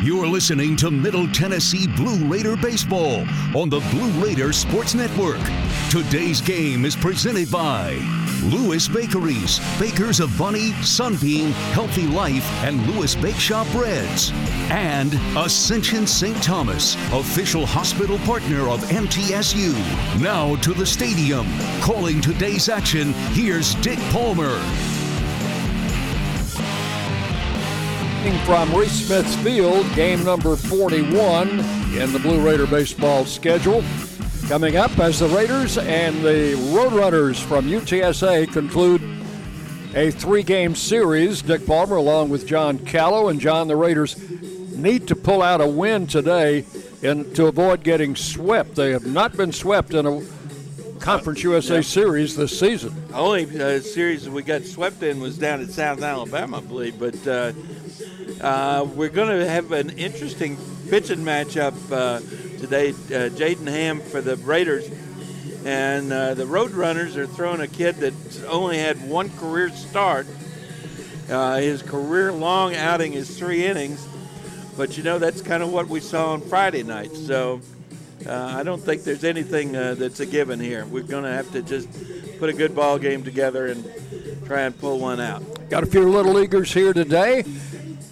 [0.00, 5.40] You're listening to Middle Tennessee Blue Raider Baseball on the Blue Raider Sports Network.
[5.90, 7.98] Today's game is presented by
[8.44, 14.30] Lewis Bakeries, bakers of Bunny, Sunbeam, Healthy Life, and Lewis Bake Shop Breads.
[14.70, 16.40] And Ascension St.
[16.44, 19.72] Thomas, official hospital partner of MTSU.
[20.20, 21.46] Now to the stadium.
[21.80, 24.60] Calling today's action, here's Dick Palmer.
[28.18, 33.84] From Reese Smith's Field, game number 41 in the Blue Raider baseball schedule.
[34.48, 39.02] Coming up as the Raiders and the Roadrunners from UTSA conclude
[39.94, 41.42] a three game series.
[41.42, 44.16] Dick Palmer, along with John Callow, and John, the Raiders
[44.72, 46.64] need to pull out a win today
[47.02, 48.74] in, to avoid getting swept.
[48.74, 50.22] They have not been swept in a
[50.98, 51.80] Conference USA yeah.
[51.82, 52.94] series this season.
[53.08, 56.98] The only uh, series we got swept in was down at South Alabama, I believe.
[56.98, 57.52] But uh,
[58.40, 60.56] uh, we're going to have an interesting
[60.88, 62.20] pitching matchup uh,
[62.60, 62.90] today.
[62.90, 64.88] Uh, Jaden Ham for the Raiders.
[65.64, 68.14] And uh, the Roadrunners are throwing a kid that
[68.46, 70.26] only had one career start.
[71.28, 74.06] Uh, his career long outing is three innings.
[74.76, 77.12] But you know, that's kind of what we saw on Friday night.
[77.16, 77.60] So
[78.26, 80.86] I don't think there's anything that's a given here.
[80.86, 81.88] We're going to have to just
[82.38, 83.84] put a good ball game together and
[84.46, 85.42] try and pull one out.
[85.68, 87.44] Got a few little leaguers here today.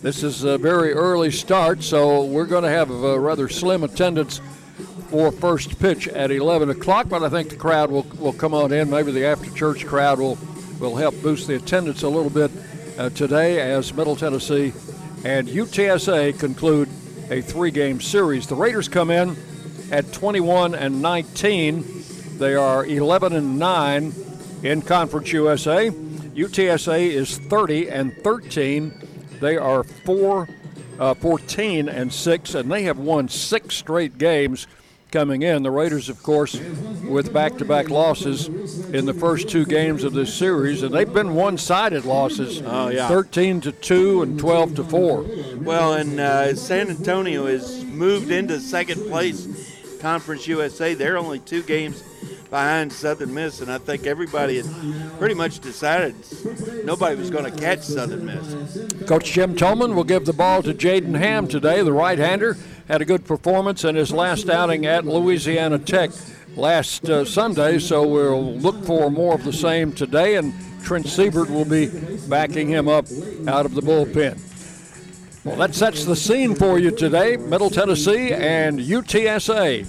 [0.06, 4.40] This is a very early start, so we're going to have a rather slim attendance
[5.10, 8.72] for first pitch at 11 o'clock, but I think the crowd will, will come on
[8.72, 8.88] in.
[8.88, 10.38] Maybe the after church crowd will,
[10.78, 12.52] will help boost the attendance a little bit
[12.96, 14.72] uh, today as Middle Tennessee
[15.24, 16.88] and UTSA conclude
[17.28, 18.46] a three game series.
[18.46, 19.36] The Raiders come in
[19.90, 21.84] at 21 and 19.
[22.38, 24.14] They are 11 and 9
[24.62, 25.90] in Conference USA.
[25.90, 29.05] UTSA is 30 and 13
[29.40, 30.48] they are four,
[30.98, 34.66] uh, 14 and six, and they have won six straight games
[35.10, 35.62] coming in.
[35.62, 36.60] The Raiders, of course,
[37.08, 38.48] with back-to-back losses
[38.90, 42.62] in the first two games of this series, and they've been one-sided losses.
[42.64, 45.24] Oh yeah, 13 to two and 12 to four.
[45.58, 49.46] Well, and uh, San Antonio has moved into second place,
[50.00, 50.94] Conference USA.
[50.94, 52.02] They're only two games
[52.50, 56.14] behind Southern Miss, and I think everybody had pretty much decided
[56.84, 59.06] nobody was going to catch Southern Miss.
[59.06, 61.82] Coach Jim Toman will give the ball to Jaden Ham today.
[61.82, 62.56] The right-hander
[62.88, 66.10] had a good performance in his last outing at Louisiana Tech
[66.54, 71.50] last uh, Sunday, so we'll look for more of the same today, and Trent Siebert
[71.50, 71.90] will be
[72.28, 73.06] backing him up
[73.48, 74.40] out of the bullpen.
[75.44, 77.36] Well, that sets the scene for you today.
[77.36, 79.86] Middle Tennessee and UTSA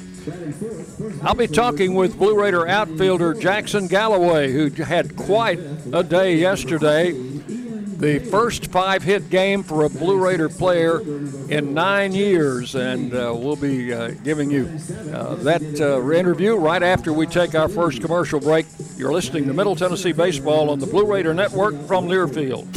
[1.23, 5.59] I'll be talking with Blue Raider outfielder Jackson Galloway, who had quite
[5.93, 7.11] a day yesterday.
[7.11, 11.01] The first five hit game for a Blue Raider player
[11.49, 14.65] in nine years, and uh, we'll be uh, giving you
[15.11, 18.67] uh, that uh, interview right after we take our first commercial break.
[18.97, 22.67] You're listening to Middle Tennessee Baseball on the Blue Raider Network from Learfield.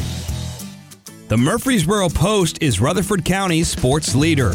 [1.28, 4.54] The Murfreesboro Post is Rutherford County's sports leader.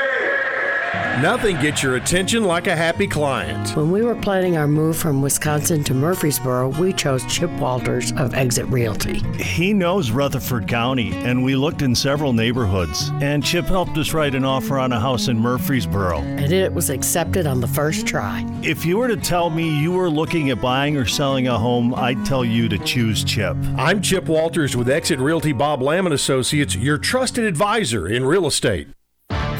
[1.21, 3.77] Nothing gets your attention like a happy client.
[3.77, 8.33] When we were planning our move from Wisconsin to Murfreesboro, we chose Chip Walters of
[8.33, 9.19] Exit Realty.
[9.37, 13.11] He knows Rutherford County, and we looked in several neighborhoods.
[13.21, 16.21] And Chip helped us write an offer on a house in Murfreesboro.
[16.21, 18.43] And it was accepted on the first try.
[18.63, 21.93] If you were to tell me you were looking at buying or selling a home,
[21.93, 23.55] I'd tell you to choose Chip.
[23.77, 28.47] I'm Chip Walters with Exit Realty Bob Lamb and Associates, your trusted advisor in real
[28.47, 28.87] estate.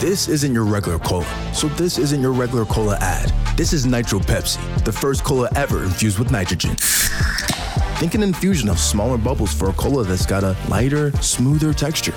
[0.02, 3.32] This isn't your regular cola, so this isn't your regular cola ad.
[3.56, 6.76] This is Nitro Pepsi, the first cola ever infused with nitrogen.
[8.00, 12.16] Think an infusion of smaller bubbles for a cola that's got a lighter, smoother texture.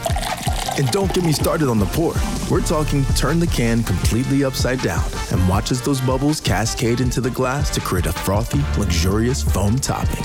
[0.78, 2.14] And don't get me started on the pour.
[2.50, 7.20] We're talking turn the can completely upside down and watch as those bubbles cascade into
[7.20, 10.24] the glass to create a frothy, luxurious foam topping.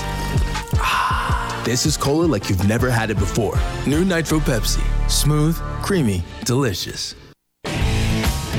[0.76, 3.58] Ah, this is cola like you've never had it before.
[3.86, 4.82] New Nitro Pepsi.
[5.10, 7.14] Smooth, creamy, delicious.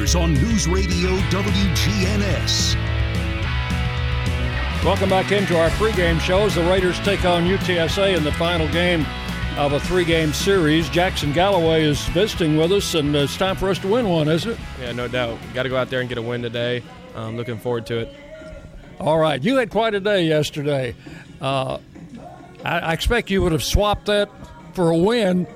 [0.00, 2.74] Blue on News Radio WGNS.
[4.82, 6.54] Welcome back into our pregame shows.
[6.54, 9.04] The Raiders take on UTSA in the final game
[9.58, 10.88] of a three-game series.
[10.88, 14.52] Jackson Galloway is visiting with us, and it's time for us to win one, isn't
[14.52, 14.58] it?
[14.80, 15.38] Yeah, no doubt.
[15.52, 16.82] Got to go out there and get a win today.
[17.14, 18.16] Um, looking forward to it.
[19.00, 20.94] All right, you had quite a day yesterday.
[21.42, 21.78] Uh,
[22.64, 24.30] I, I expect you would have swapped that
[24.72, 25.46] for a win,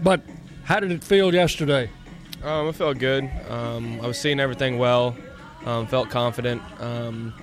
[0.00, 0.20] but
[0.62, 1.90] how did it feel yesterday?
[2.42, 3.30] Um, I felt good.
[3.48, 5.14] Um, I was seeing everything well.
[5.66, 6.62] Um, felt confident.
[6.80, 7.34] Um,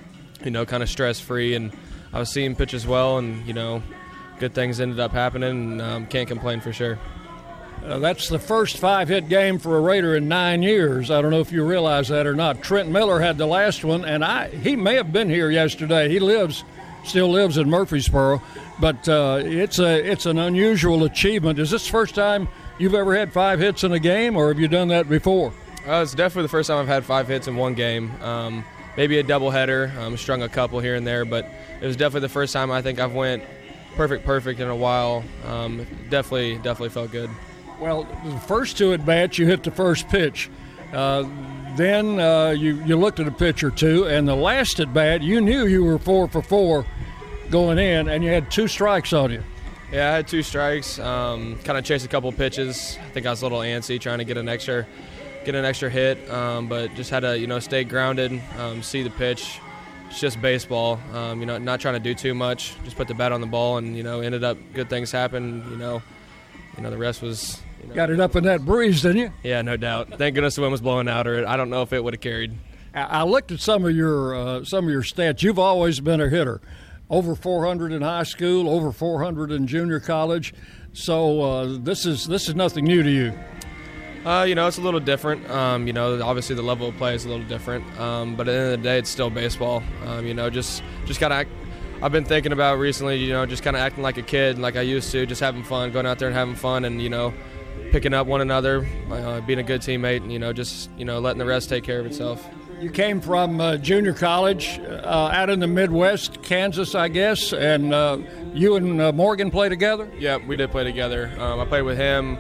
[0.44, 1.72] you know, kind of stress free, and
[2.14, 3.84] I was seeing pitches well, and you know,
[4.40, 5.50] good things ended up happening.
[5.50, 6.98] and um, Can't complain for sure.
[7.86, 11.12] Uh, that's the first five hit game for a Raider in nine years.
[11.12, 12.64] I don't know if you realize that or not.
[12.64, 16.10] Trent Miller had the last one, and I he may have been here yesterday.
[16.10, 16.64] He lives,
[17.04, 18.42] still lives in Murfreesboro,
[18.80, 21.60] but uh, it's a it's an unusual achievement.
[21.60, 22.48] Is this first time
[22.78, 25.54] you've ever had five hits in a game, or have you done that before?
[25.88, 28.12] Uh, it's definitely the first time I've had five hits in one game.
[28.22, 28.66] Um,
[28.98, 31.50] maybe a doubleheader, um, strung a couple here and there, but
[31.82, 33.44] it was definitely the first time I think I've went
[33.96, 35.24] perfect, perfect in a while.
[35.46, 37.30] Um, definitely, definitely felt good.
[37.80, 40.50] Well, the first two at bats, you hit the first pitch.
[40.92, 41.26] Uh,
[41.76, 45.22] then uh, you you looked at a pitch or two, and the last at bat,
[45.22, 46.86] you knew you were four for four
[47.50, 49.44] going in, and you had two strikes on you.
[49.92, 51.00] Yeah, I had two strikes.
[51.00, 52.98] Um, kind of chased a couple pitches.
[53.02, 54.86] I think I was a little antsy trying to get an extra,
[55.46, 59.02] get an extra hit, um, but just had to you know stay grounded, um, see
[59.02, 59.60] the pitch.
[60.10, 61.00] It's just baseball.
[61.14, 62.76] Um, you know, not trying to do too much.
[62.84, 65.66] Just put the bat on the ball, and you know, ended up good things happen.
[65.70, 66.02] You know,
[66.76, 67.62] you know the rest was.
[67.82, 69.32] You know, Got it up in that breeze, didn't you?
[69.44, 70.10] Yeah, no doubt.
[70.18, 72.22] Thank goodness the wind was blowing out, or I don't know if it would have
[72.22, 72.54] carried.
[72.94, 75.44] I looked at some of your uh, some of your stats.
[75.44, 76.60] You've always been a hitter
[77.10, 80.54] over 400 in high school, over 400 in junior college.
[80.94, 83.34] So uh, this is this is nothing new to you.
[84.26, 85.50] Uh, you know, it's a little different.
[85.50, 87.86] Um, you know, obviously the level of play is a little different.
[88.00, 89.84] Um, but at the end of the day, it's still baseball.
[90.06, 91.48] Um, you know, just just kind of.
[92.04, 93.18] I've been thinking about recently.
[93.18, 95.64] You know, just kind of acting like a kid, like I used to, just having
[95.64, 97.34] fun, going out there and having fun, and you know,
[97.92, 101.20] picking up one another, uh, being a good teammate, and you know, just you know,
[101.20, 102.48] letting the rest take care of itself.
[102.80, 107.92] You came from uh, junior college uh, out in the Midwest, Kansas, I guess, and
[107.92, 108.20] uh,
[108.54, 110.08] you and uh, Morgan play together?
[110.20, 111.32] Yeah, we did play together.
[111.40, 112.38] Um, I played with him,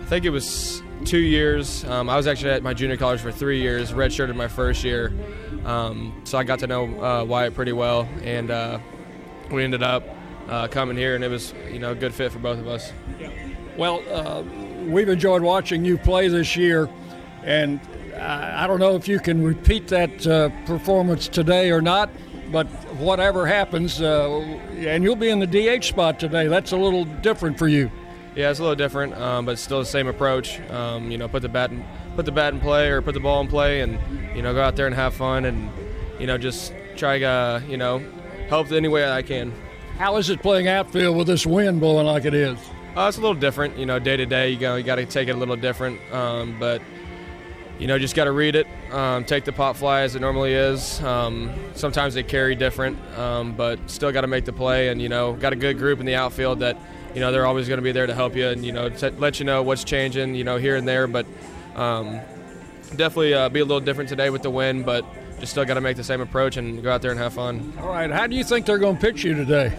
[0.00, 1.84] I think it was two years.
[1.84, 5.12] Um, I was actually at my junior college for three years, redshirted my first year.
[5.66, 8.78] Um, so I got to know uh, Wyatt pretty well, and uh,
[9.50, 10.02] we ended up
[10.70, 12.90] coming here, and it was you know a good fit for both of us.
[13.20, 13.30] Yeah.
[13.76, 14.02] Well,
[14.86, 16.88] we've enjoyed watching you play this year,
[17.44, 17.80] and
[18.20, 22.10] I don't know if you can repeat that uh, performance today or not,
[22.50, 24.40] but whatever happens, uh,
[24.78, 26.48] and you'll be in the DH spot today.
[26.48, 27.90] That's a little different for you.
[28.34, 30.60] Yeah, it's a little different, um, but still the same approach.
[30.70, 31.84] Um, you know, put the bat in,
[32.16, 33.98] put the bat in play or put the ball in play, and
[34.34, 35.70] you know, go out there and have fun, and
[36.18, 37.98] you know, just try to you know
[38.48, 39.52] help any way I can.
[39.98, 42.58] How is it playing outfield with this wind blowing like it is?
[42.96, 44.50] Uh, it's a little different, you know, day to day.
[44.50, 46.80] You go, you got to take it a little different, um, but
[47.78, 50.52] you know, just got to read it, um, take the pop fly as it normally
[50.52, 51.00] is.
[51.02, 54.88] Um, sometimes they carry different, um, but still got to make the play.
[54.88, 56.76] And you know, got a good group in the outfield that
[57.14, 59.10] you know they're always going to be there to help you and you know to
[59.12, 61.06] let you know what's changing, you know here and there.
[61.06, 61.26] But
[61.76, 62.20] um,
[62.96, 65.04] definitely uh, be a little different today with the win, but
[65.38, 67.72] just still got to make the same approach and go out there and have fun.
[67.80, 69.78] All right, how do you think they're going to pitch you today?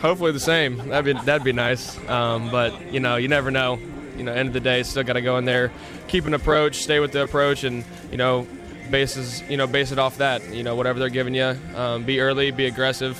[0.00, 0.88] Hopefully the same.
[0.88, 1.96] That'd be that'd be nice.
[2.08, 3.78] Um, but you know, you never know.
[4.20, 5.72] You know, end of the day, still got to go in there,
[6.06, 8.46] keep an approach, stay with the approach, and you know,
[8.90, 10.46] bases you know base it off that.
[10.54, 13.18] You know, whatever they're giving you, um, be early, be aggressive,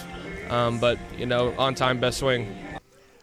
[0.50, 2.54] um, but you know, on time, best swing.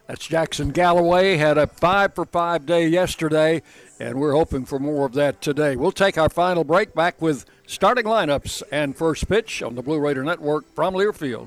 [0.08, 1.36] That's Jackson Galloway.
[1.36, 3.62] Had a five for five day yesterday,
[4.00, 5.76] and we're hoping for more of that today.
[5.76, 10.00] We'll take our final break back with starting lineups and first pitch on the Blue
[10.00, 11.46] Raider Network from Learfield.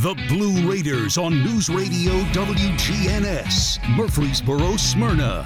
[0.00, 5.42] The Blue Raiders on News Radio WGNS, Murfreesboro, Smyrna.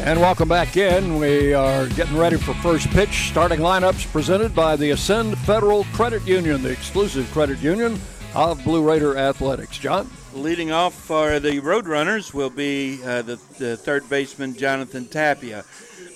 [0.00, 1.18] And welcome back in.
[1.18, 3.28] We are getting ready for first pitch.
[3.28, 8.00] Starting lineups presented by the Ascend Federal Credit Union, the exclusive credit union
[8.34, 9.76] of Blue Raider Athletics.
[9.76, 10.10] John?
[10.32, 15.62] Leading off for the Roadrunners will be uh, the, the third baseman, Jonathan Tapia.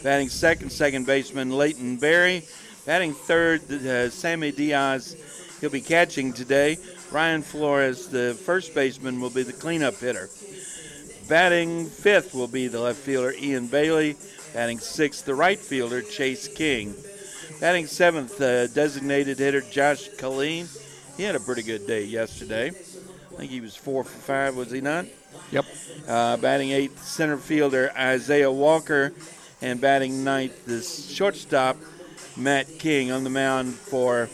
[0.02, 2.44] Batting second, second baseman, Leighton Barry.
[2.86, 5.14] Batting third, uh, Sammy Diaz.
[5.60, 6.78] He'll be catching today.
[7.10, 10.28] Ryan Flores, the first baseman, will be the cleanup hitter.
[11.28, 14.16] Batting fifth will be the left fielder, Ian Bailey.
[14.54, 16.94] Batting sixth, the right fielder, Chase King.
[17.60, 20.68] Batting seventh, uh, designated hitter, Josh Colleen.
[21.16, 22.68] He had a pretty good day yesterday.
[22.68, 25.06] I think he was four for five, was he not?
[25.50, 25.64] Yep.
[26.06, 29.12] Uh, batting eighth, center fielder, Isaiah Walker.
[29.60, 31.76] And batting ninth, the shortstop,
[32.36, 34.28] Matt King on the mound for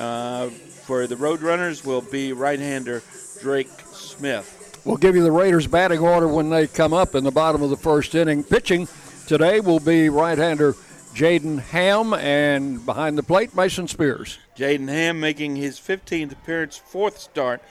[0.00, 3.02] for the Roadrunners will be right-hander
[3.40, 4.80] Drake Smith.
[4.84, 7.70] We'll give you the Raiders batting order when they come up in the bottom of
[7.70, 8.42] the first inning.
[8.42, 8.88] Pitching
[9.26, 10.74] today will be right-hander
[11.14, 14.38] Jaden Ham and behind the plate Mason Spears.
[14.56, 17.62] Jaden Ham making his 15th appearance, fourth start.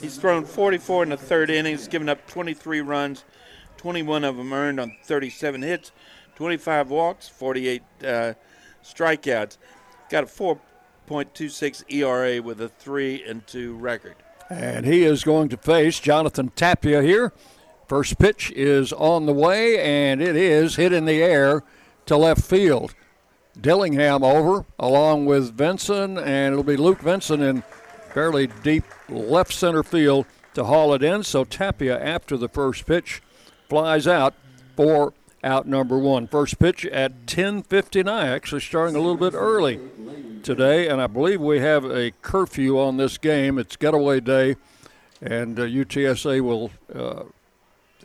[0.00, 1.76] He's thrown 44 in the third inning.
[1.76, 3.24] He's given up 23 runs,
[3.76, 5.92] 21 of them earned on 37 hits,
[6.34, 8.32] 25 walks, 48 uh,
[8.82, 9.58] strikeouts.
[10.10, 10.26] Got a
[11.08, 14.16] 4.26 ERA with a 3 and 2 record.
[14.50, 17.32] And he is going to face Jonathan Tapia here.
[17.86, 21.62] First pitch is on the way, and it is hit in the air
[22.06, 22.94] to left field.
[23.58, 27.62] Dillingham over, along with Vinson, and it'll be Luke Vinson in
[28.12, 31.22] fairly deep left center field to haul it in.
[31.22, 33.22] So Tapia, after the first pitch,
[33.68, 34.34] flies out
[34.76, 35.12] for
[35.44, 36.26] out number one.
[36.26, 39.80] First pitch at 10:59, actually starting a little bit early
[40.42, 43.58] today, and I believe we have a curfew on this game.
[43.58, 44.56] It's getaway day,
[45.20, 47.24] and uh, UTSA will uh,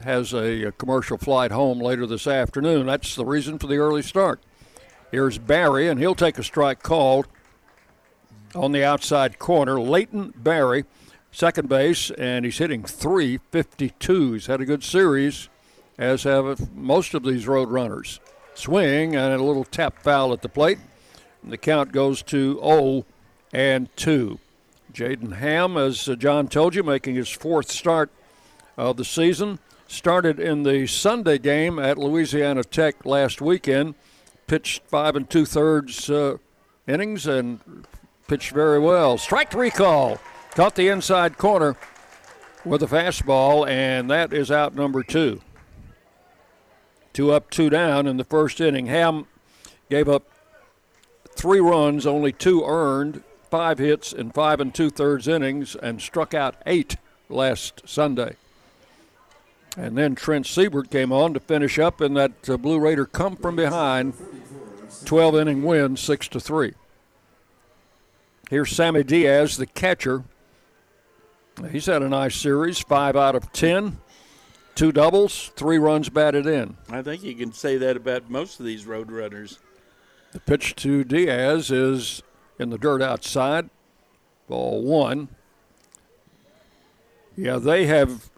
[0.04, 2.86] has a, a commercial flight home later this afternoon.
[2.86, 4.42] That's the reason for the early start.
[5.12, 7.28] Here's Barry, and he'll take a strike called
[8.56, 9.80] on the outside corner.
[9.80, 10.86] Leighton Barry,
[11.32, 14.34] second base, and he's hitting 352.
[14.34, 15.50] He's had a good series,
[15.98, 18.20] as have most of these road runners.
[18.56, 20.80] Swing and a little tap foul at the plate.
[21.42, 23.06] And the count goes to 0
[23.52, 24.40] and 2.
[24.94, 28.12] Jaden Ham, as John told you, making his fourth start
[28.78, 29.60] of the season.
[29.88, 33.96] Started in the Sunday game at Louisiana Tech last weekend.
[34.48, 36.38] Pitched five and two thirds uh,
[36.88, 37.60] innings and
[38.28, 39.18] pitched very well.
[39.18, 40.20] Strike three call.
[40.52, 41.76] Caught the inside corner
[42.66, 45.42] with a fastball, and that is out number two.
[47.14, 48.88] Two up, two down in the first inning.
[48.88, 49.28] Ham
[49.90, 50.24] gave up
[51.30, 56.34] three runs, only two earned, five hits in five and two thirds innings, and struck
[56.34, 56.98] out eight
[57.30, 58.36] last Sunday.
[59.78, 63.36] And then Trent Siebert came on to finish up in that uh, Blue Raider come
[63.36, 64.14] from behind
[65.06, 66.74] 12 inning win, 6 to 3.
[68.50, 70.24] Here's Sammy Diaz, the catcher.
[71.72, 73.98] He's had a nice series, 5 out of 10,
[74.76, 76.78] two doubles, three runs batted in.
[76.90, 79.60] I think you can say that about most of these road runners.
[80.32, 82.24] The pitch to Diaz is
[82.60, 83.70] in the dirt outside,
[84.48, 85.30] ball one.
[87.36, 88.30] Yeah, they have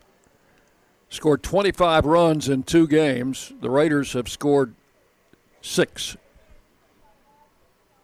[1.09, 3.53] scored 25 runs in two games.
[3.61, 4.73] The Raiders have scored
[5.61, 6.17] six.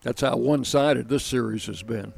[0.02, 2.14] That's how one sided this series has been.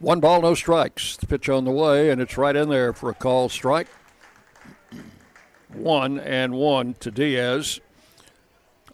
[0.00, 1.16] One ball, no strikes.
[1.16, 3.86] The pitch on the way, and it's right in there for a call strike.
[5.74, 7.80] One and one to Diaz.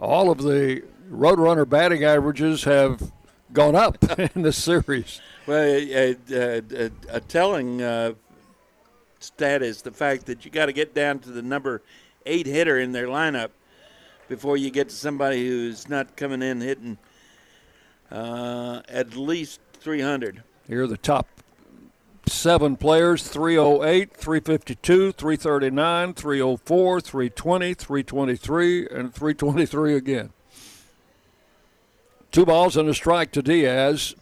[0.01, 3.13] All of the Roadrunner batting averages have
[3.53, 3.99] gone up
[4.37, 5.21] in this series.
[5.47, 8.13] Well, a, a, a, a telling uh,
[9.21, 11.83] stat is the fact that you got to get down to the number
[12.27, 13.51] eight hitter in their lineup
[14.29, 16.99] before you get to somebody who's not coming in hitting
[18.11, 20.43] uh, at least 300.
[20.67, 21.27] Here are the top
[22.29, 30.31] seven players 308, 352, 339, 304, 320, 323, and 323 again.
[32.31, 34.15] Two balls and a strike to Diaz.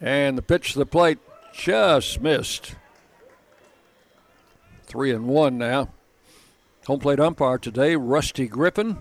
[0.00, 1.18] And the pitch to the plate
[1.52, 2.74] just missed.
[4.84, 5.88] Three and one now.
[6.86, 8.98] Home plate umpire today, Rusty Griffin.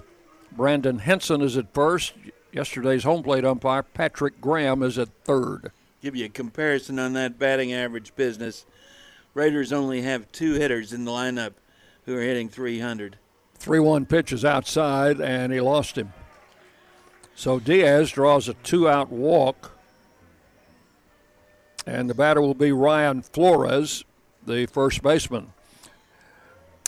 [0.51, 2.13] Brandon Henson is at first.
[2.51, 5.71] Yesterday's home plate umpire, Patrick Graham, is at third.
[6.01, 8.65] Give you a comparison on that batting average business.
[9.35, 11.53] Raiders only have two hitters in the lineup
[12.05, 13.17] who are hitting 300.
[13.55, 16.11] 3 1 pitch is outside, and he lost him.
[17.35, 19.77] So Diaz draws a two out walk.
[21.85, 24.03] And the batter will be Ryan Flores,
[24.45, 25.53] the first baseman.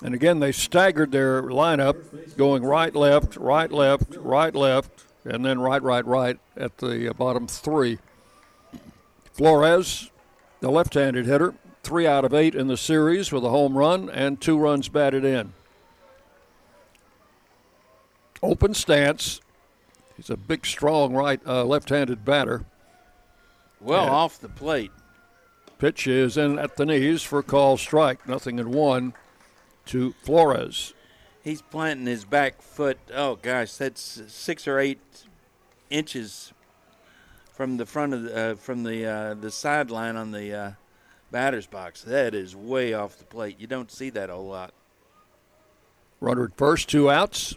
[0.04, 5.60] And again, they staggered their lineup, going right, left, right, left, right, left, and then
[5.60, 8.00] right, right, right at the uh, bottom three.
[9.34, 10.12] Flores,
[10.60, 14.10] the left handed hitter, three out of eight in the series with a home run
[14.10, 15.54] and two runs batted in.
[18.44, 19.42] Open stance.
[20.16, 22.66] He's a big, strong right, uh, left handed batter.
[23.82, 24.92] Well, off the plate.
[25.80, 28.28] Pitch is in at the knees for a call strike.
[28.28, 29.14] Nothing in one
[29.88, 30.94] to Flores.
[31.44, 33.00] He's planting his back foot.
[33.14, 35.02] Oh gosh, that's six or eight
[35.90, 36.54] inches
[37.54, 40.72] from the front of the, uh, from the uh, the sideline on the uh,
[41.32, 42.02] batter's box.
[42.02, 43.60] That is way off the plate.
[43.60, 44.74] You don't see that a lot.
[46.20, 47.56] Runner at first, two outs.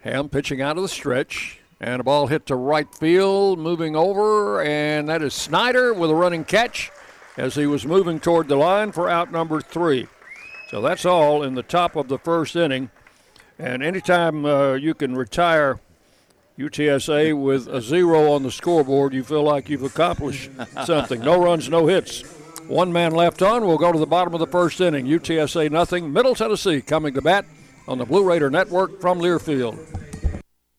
[0.00, 1.60] Ham pitching out of the stretch.
[1.80, 6.14] And a ball hit to right field, moving over, and that is Snyder with a
[6.14, 6.90] running catch
[7.36, 10.06] as he was moving toward the line for out number three.
[10.70, 12.90] So that's all in the top of the first inning.
[13.58, 15.78] And anytime uh, you can retire
[16.58, 20.50] UTSA with a zero on the scoreboard, you feel like you've accomplished
[20.84, 21.20] something.
[21.20, 22.22] No runs, no hits.
[22.68, 23.66] One man left on.
[23.66, 25.06] We'll go to the bottom of the first inning.
[25.06, 26.12] UTSA nothing.
[26.12, 27.44] Middle Tennessee coming to bat
[27.88, 29.76] on the Blue Raider Network from Learfield.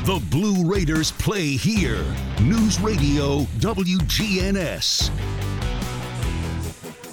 [0.07, 2.03] The Blue Raiders play here.
[2.41, 5.11] News Radio WGNS.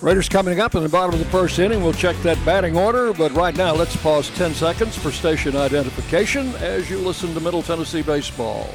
[0.01, 1.83] Raiders coming up in the bottom of the first inning.
[1.83, 6.55] We'll check that batting order, but right now let's pause 10 seconds for station identification
[6.55, 8.69] as you listen to Middle Tennessee Baseball.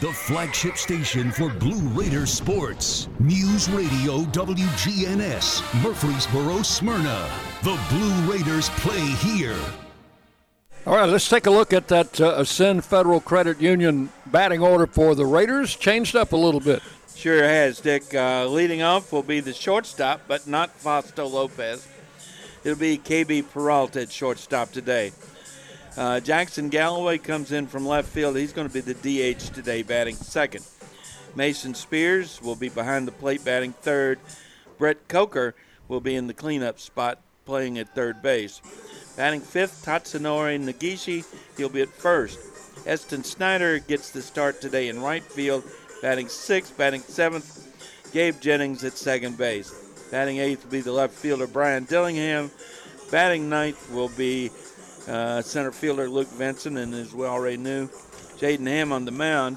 [0.00, 3.10] The flagship station for Blue Raiders sports.
[3.20, 7.30] News Radio WGNS, Murfreesboro, Smyrna.
[7.62, 9.58] The Blue Raiders play here.
[10.86, 14.86] All right, let's take a look at that uh, Ascend Federal Credit Union batting order
[14.86, 15.74] for the Raiders.
[15.74, 16.80] Changed up a little bit.
[17.16, 18.14] Sure has, Dick.
[18.14, 21.88] Uh, leading off will be the shortstop, but not Fausto Lopez.
[22.62, 25.10] It'll be KB Peralta at shortstop today.
[25.96, 28.36] Uh, Jackson Galloway comes in from left field.
[28.36, 30.64] He's going to be the DH today, batting second.
[31.34, 34.20] Mason Spears will be behind the plate, batting third.
[34.78, 35.56] Brett Coker
[35.88, 38.60] will be in the cleanup spot, playing at third base.
[39.16, 41.24] Batting fifth, Tatsunori Nagishi.
[41.56, 42.38] He'll be at first.
[42.86, 45.64] Eston Snyder gets the start today in right field.
[46.02, 49.72] Batting sixth, batting seventh, Gabe Jennings at second base.
[50.10, 52.50] Batting eighth will be the left fielder Brian Dillingham.
[53.10, 54.50] Batting ninth will be
[55.08, 57.88] uh, center fielder Luke Vincent, and as we already knew,
[58.38, 59.56] Jaden Ham on the mound.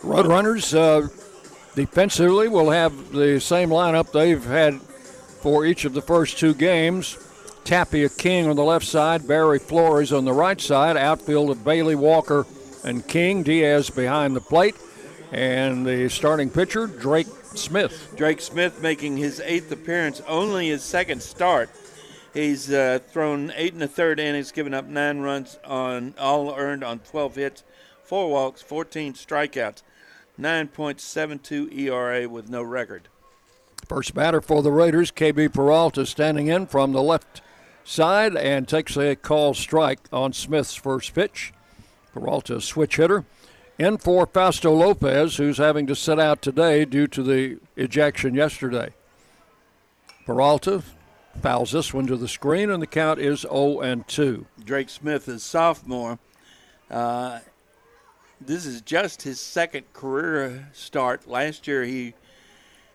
[0.00, 1.06] Roadrunners uh,
[1.74, 4.80] defensively will have the same lineup they've had
[5.40, 7.18] for each of the first two games.
[7.64, 11.94] Tapia King on the left side, Barry Flores on the right side, outfield of Bailey
[11.94, 12.46] Walker
[12.84, 14.76] and King, Diaz behind the plate,
[15.32, 18.14] and the starting pitcher, Drake Smith.
[18.16, 21.70] Drake Smith making his eighth appearance, only his second start.
[22.32, 26.84] He's uh, thrown eight and a third innings, given up nine runs on all earned
[26.84, 27.64] on 12 hits,
[28.02, 29.82] four walks, 14 strikeouts,
[30.38, 33.08] 9.72 ERA with no record.
[33.86, 37.42] First batter for the Raiders, KB Peralta standing in from the left
[37.84, 41.52] side and takes a call strike on Smith's first pitch.
[42.12, 43.24] Peralta, switch hitter.
[43.78, 48.90] In for Fausto Lopez, who's having to sit out today due to the ejection yesterday.
[50.26, 50.82] Peralta
[51.40, 54.46] fouls this one to the screen, and the count is 0 and 2.
[54.64, 56.18] Drake Smith is sophomore.
[56.90, 57.40] Uh,
[58.40, 61.26] this is just his second career start.
[61.26, 62.14] Last year he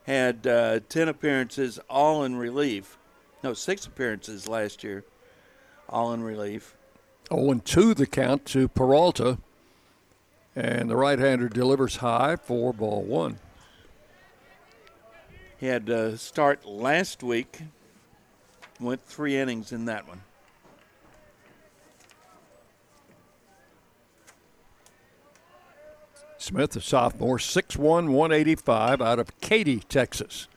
[0.06, 2.98] had uh, 10 appearances, all in relief.
[3.44, 5.04] No, six appearances last year,
[5.90, 6.76] all in relief.
[7.30, 9.40] 0 and 2 the count to Peralta.
[10.56, 13.40] And the right hander delivers high for ball one.
[15.58, 17.62] He had a start last week,
[18.80, 20.22] went three innings in that one.
[26.46, 30.48] Smith, a sophomore, 6'1, 185 out of Katy, Texas.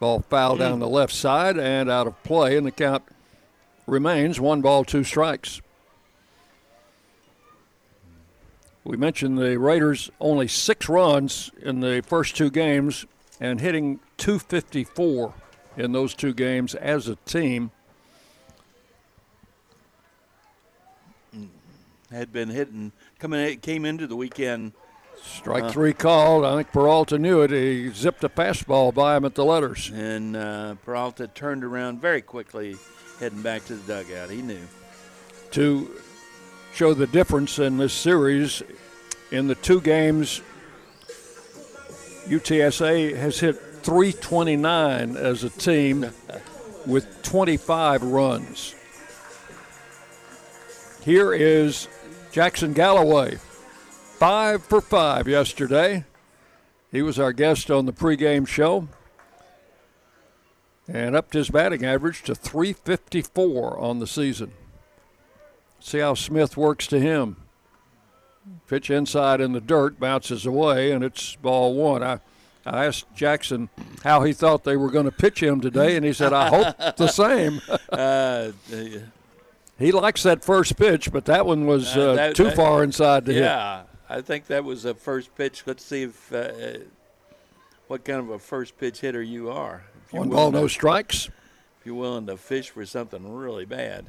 [0.00, 3.04] Ball foul down the left side and out of play, and the count
[3.86, 5.60] remains one ball, two strikes.
[8.82, 13.06] We mentioned the Raiders only six runs in the first two games
[13.38, 15.32] and hitting 254
[15.76, 17.70] in those two games as a team.
[22.10, 24.72] Had been hitting, coming came into the weekend.
[25.22, 26.44] Strike uh, three called.
[26.44, 27.50] I think Peralta knew it.
[27.50, 29.90] He zipped a fastball by him at the letters.
[29.94, 32.76] And uh, Peralta turned around very quickly,
[33.20, 34.30] heading back to the dugout.
[34.30, 34.66] He knew.
[35.52, 35.90] To
[36.74, 38.62] show the difference in this series,
[39.30, 40.42] in the two games,
[42.26, 46.10] UTSA has hit 329 as a team
[46.86, 48.74] with 25 runs.
[51.02, 51.88] Here is
[52.32, 53.38] Jackson Galloway,
[54.16, 56.04] five for five yesterday.
[56.90, 58.88] He was our guest on the pregame show
[60.88, 64.52] and upped his batting average to 354 on the season.
[65.80, 67.36] See how Smith works to him.
[68.68, 72.02] Pitch inside in the dirt, bounces away, and it's ball one.
[72.02, 72.20] I,
[72.64, 73.68] I asked Jackson
[74.02, 76.76] how he thought they were going to pitch him today, and he said, I hope
[76.96, 77.60] the same.
[77.90, 78.52] uh,
[79.78, 83.26] he likes that first pitch, but that one was uh, that, too that, far inside
[83.26, 83.86] to yeah, hit.
[84.08, 85.64] I think that was a first pitch.
[85.66, 86.78] Let's see if uh,
[87.88, 89.84] what kind of a first pitch hitter you are.
[90.10, 91.26] One ball, no strikes.
[91.80, 94.06] If you're willing to fish for something really bad.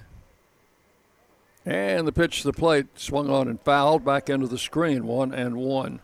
[1.65, 5.05] And the pitch to the plate swung on and fouled back into the screen.
[5.05, 5.99] One and one.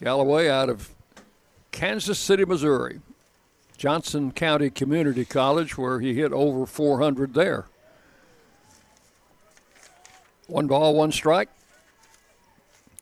[0.00, 0.90] Galloway out of
[1.72, 3.00] Kansas City, Missouri.
[3.76, 7.66] Johnson County Community College, where he hit over 400 there.
[10.48, 11.50] One ball, one strike.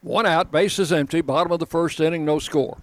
[0.03, 1.21] One out, base is empty.
[1.21, 2.79] Bottom of the first inning, no score.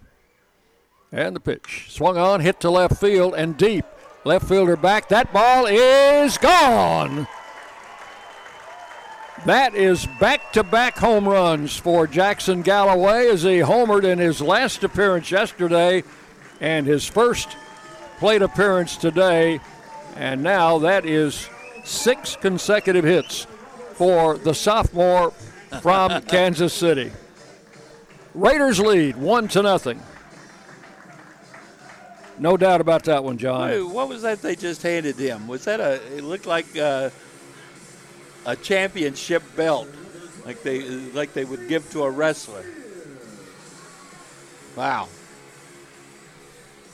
[1.12, 1.86] And the pitch.
[1.90, 3.84] Swung on, hit to left field and deep.
[4.24, 5.08] Left fielder back.
[5.10, 7.28] That ball is gone.
[9.44, 14.40] That is back to back home runs for Jackson Galloway as he homered in his
[14.40, 16.02] last appearance yesterday
[16.62, 17.54] and his first
[18.18, 19.60] plate appearance today.
[20.16, 21.50] And now that is
[21.84, 23.46] six consecutive hits
[23.94, 25.32] for the sophomore
[25.80, 27.10] from Kansas City.
[28.34, 30.02] Raiders lead one to nothing.
[32.38, 33.70] No doubt about that one, John.
[33.70, 35.46] Wait, what was that they just handed him?
[35.46, 35.94] Was that a?
[36.16, 37.10] It looked like uh,
[38.44, 39.88] a championship belt,
[40.44, 42.64] like they like they would give to a wrestler.
[44.76, 45.08] Wow.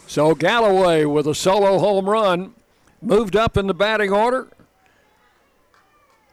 [0.07, 2.55] So Galloway with a solo home run
[3.01, 4.49] moved up in the batting order.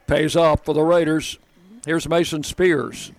[0.08, 1.38] Pays off for the Raiders.
[1.86, 3.12] Here's Mason Spears.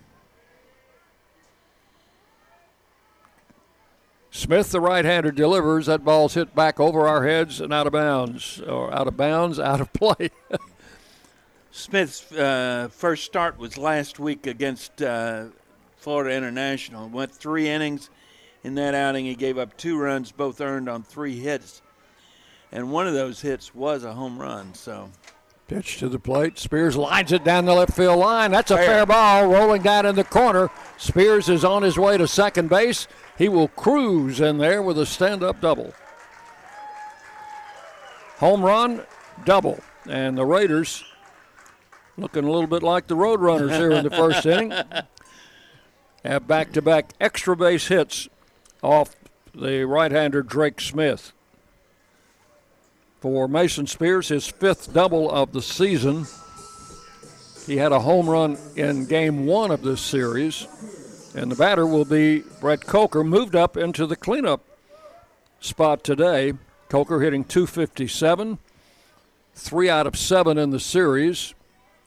[4.31, 5.85] Smith, the right hander, delivers.
[5.85, 8.59] That ball's hit back over our heads and out of bounds.
[8.61, 10.31] Or out of bounds, out of play.
[11.71, 15.45] Smith's uh, first start was last week against uh,
[15.97, 17.07] Florida International.
[17.07, 18.09] Went three innings.
[18.63, 21.81] In that outing, he gave up two runs, both earned on three hits.
[22.71, 24.73] And one of those hits was a home run.
[24.73, 25.09] So
[25.69, 26.57] Pitch to the plate.
[26.57, 28.49] Spears lines it down the left field line.
[28.49, 28.87] That's a fair.
[28.87, 30.71] fair ball rolling down in the corner.
[30.97, 33.07] Spears is on his way to second base.
[33.37, 35.93] He will cruise in there with a stand up double.
[38.39, 39.03] Home run,
[39.45, 39.79] double.
[40.09, 41.03] And the Raiders
[42.17, 44.73] looking a little bit like the Roadrunners here in the first inning.
[46.25, 48.27] Have back to back extra base hits
[48.81, 49.15] off
[49.53, 51.31] the right hander Drake Smith.
[53.19, 56.25] For Mason Spears, his fifth double of the season.
[57.67, 60.67] He had a home run in game one of this series.
[61.35, 64.61] And the batter will be Brett Coker, moved up into the cleanup
[65.59, 66.53] spot today.
[66.87, 68.57] Coker hitting 257,
[69.53, 71.53] three out of seven in the series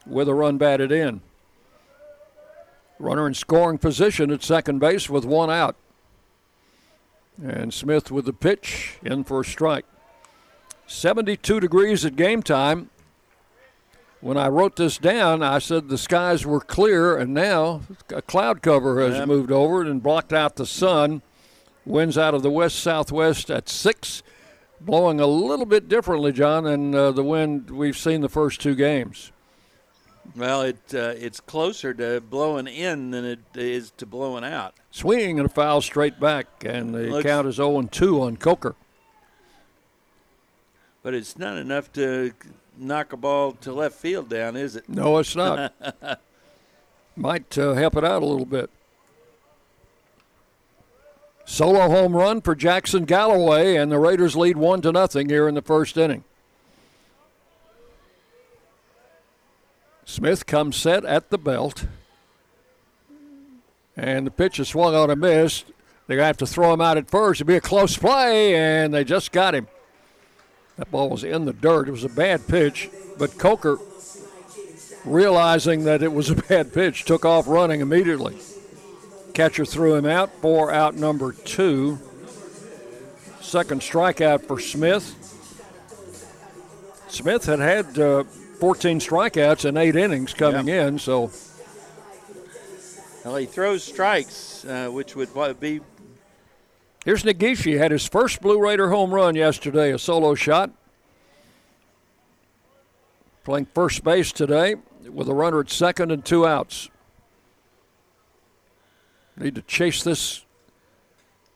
[0.07, 1.21] with a run batted in.
[2.99, 5.75] Runner in scoring position at second base with one out.
[7.41, 9.85] And Smith with the pitch in for a strike.
[10.93, 12.89] 72 degrees at game time.
[14.21, 18.61] When I wrote this down, I said the skies were clear, and now a cloud
[18.61, 19.27] cover has yep.
[19.27, 21.21] moved over and blocked out the sun.
[21.85, 24.23] Winds out of the west southwest at six,
[24.79, 28.75] blowing a little bit differently, John, than uh, the wind we've seen the first two
[28.75, 29.33] games.
[30.37, 34.75] Well, it uh, it's closer to blowing in than it is to blowing out.
[34.89, 38.75] Swinging and a foul straight back, and the Looks, count is 0 2 on Coker.
[41.03, 42.31] But it's not enough to
[42.77, 44.87] knock a ball to left field down, is it?
[44.87, 45.73] No, it's not.
[47.15, 48.69] Might uh, help it out a little bit.
[51.45, 55.55] Solo home run for Jackson Galloway, and the Raiders lead one to nothing here in
[55.55, 56.23] the first inning.
[60.05, 61.85] Smith comes set at the belt.
[63.95, 65.65] And the pitch is swung on a miss.
[66.07, 67.41] They're going to have to throw him out at first.
[67.41, 69.67] It'll be a close play, and they just got him.
[70.77, 71.87] That ball was in the dirt.
[71.87, 73.77] It was a bad pitch, but Coker,
[75.05, 78.37] realizing that it was a bad pitch, took off running immediately.
[79.33, 81.99] Catcher threw him out for out number two.
[83.41, 85.19] Second strikeout for Smith.
[87.07, 88.23] Smith had had uh,
[88.59, 90.87] 14 strikeouts in eight innings coming yeah.
[90.87, 91.31] in, so.
[93.23, 95.81] Well, he throws strikes, uh, which would be
[97.05, 100.71] Here's Nagishi had his first Blue Raider home run yesterday, a solo shot.
[103.43, 104.75] Playing first base today
[105.11, 106.89] with a runner at second and two outs.
[109.35, 110.45] Need to chase this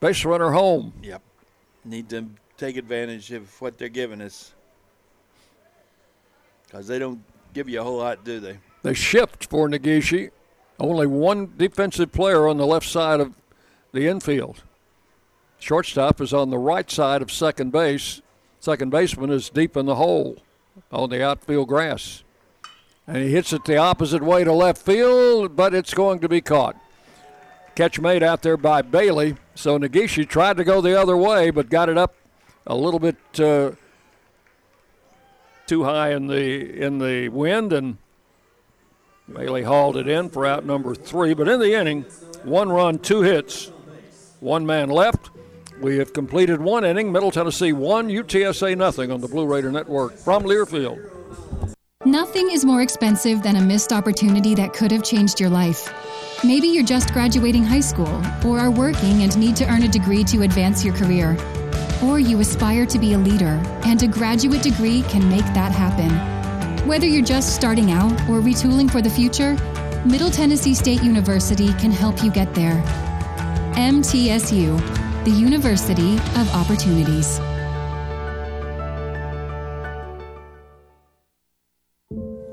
[0.01, 0.91] base runner home.
[1.01, 1.21] Yep.
[1.85, 4.53] Need to take advantage of what they're giving us.
[6.65, 8.57] Because they don't give you a whole lot, do they?
[8.83, 10.31] They shift for Nagishi.
[10.77, 13.33] Only one defensive player on the left side of
[13.93, 14.63] the infield.
[15.59, 18.21] Shortstop is on the right side of second base.
[18.59, 20.37] Second baseman is deep in the hole
[20.91, 22.23] on the outfield grass.
[23.07, 26.41] And he hits it the opposite way to left field, but it's going to be
[26.41, 26.75] caught.
[27.75, 29.37] Catch made out there by Bailey.
[29.55, 32.15] So Nagishi tried to go the other way, but got it up
[32.65, 33.71] a little bit uh,
[35.67, 37.97] too high in the in the wind, and
[39.31, 41.33] Bailey hauled it in for out number three.
[41.33, 42.03] But in the inning,
[42.43, 43.71] one run, two hits,
[44.39, 45.29] one man left.
[45.79, 47.11] We have completed one inning.
[47.11, 50.99] Middle Tennessee one, UTSA nothing on the Blue Raider Network from Learfield.
[52.03, 55.93] Nothing is more expensive than a missed opportunity that could have changed your life.
[56.43, 60.23] Maybe you're just graduating high school, or are working and need to earn a degree
[60.25, 61.37] to advance your career.
[62.03, 66.09] Or you aspire to be a leader, and a graduate degree can make that happen.
[66.87, 69.55] Whether you're just starting out or retooling for the future,
[70.05, 72.81] Middle Tennessee State University can help you get there.
[73.75, 74.79] MTSU,
[75.27, 77.37] the University of Opportunities.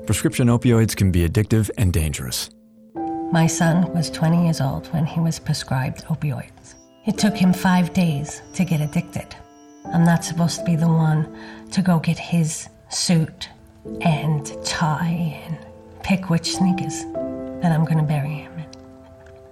[0.05, 2.49] Prescription opioids can be addictive and dangerous.
[3.31, 6.75] My son was 20 years old when he was prescribed opioids.
[7.05, 9.33] It took him five days to get addicted.
[9.93, 11.33] I'm not supposed to be the one
[11.71, 13.47] to go get his suit
[14.01, 15.57] and tie and
[16.03, 17.05] pick which sneakers
[17.61, 18.65] that I'm going to bury him in.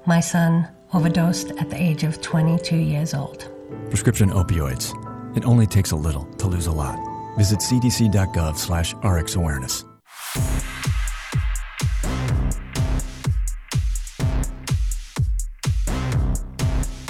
[0.06, 3.50] My son overdosed at the age of 22 years old.
[3.90, 4.94] Prescription opioids.
[5.36, 6.98] It only takes a little to lose a lot.
[7.38, 9.84] Visit cdc.gov slash rxawareness.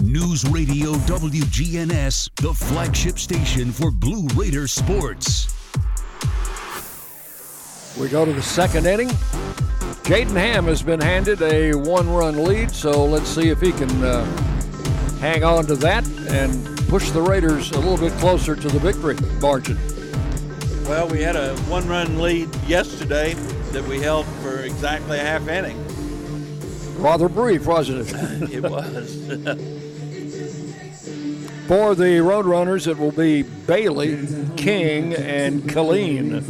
[0.02, 5.54] News Radio WGNS, the flagship station for Blue Raider sports.
[8.00, 9.10] We go to the second inning.
[10.04, 14.04] Jaden Ham has been handed a one run lead, so let's see if he can
[14.04, 14.26] uh,
[15.22, 19.16] hang on to that and push the Raiders a little bit closer to the victory
[19.40, 19.78] margin.
[20.90, 23.34] Well, we had a one run lead yesterday
[23.72, 25.82] that we held for exactly a half inning.
[27.02, 28.52] Rather brief, wasn't it?
[28.56, 29.16] it was.
[31.64, 36.42] For the Roadrunners, it will be Bailey, King, and Colleen.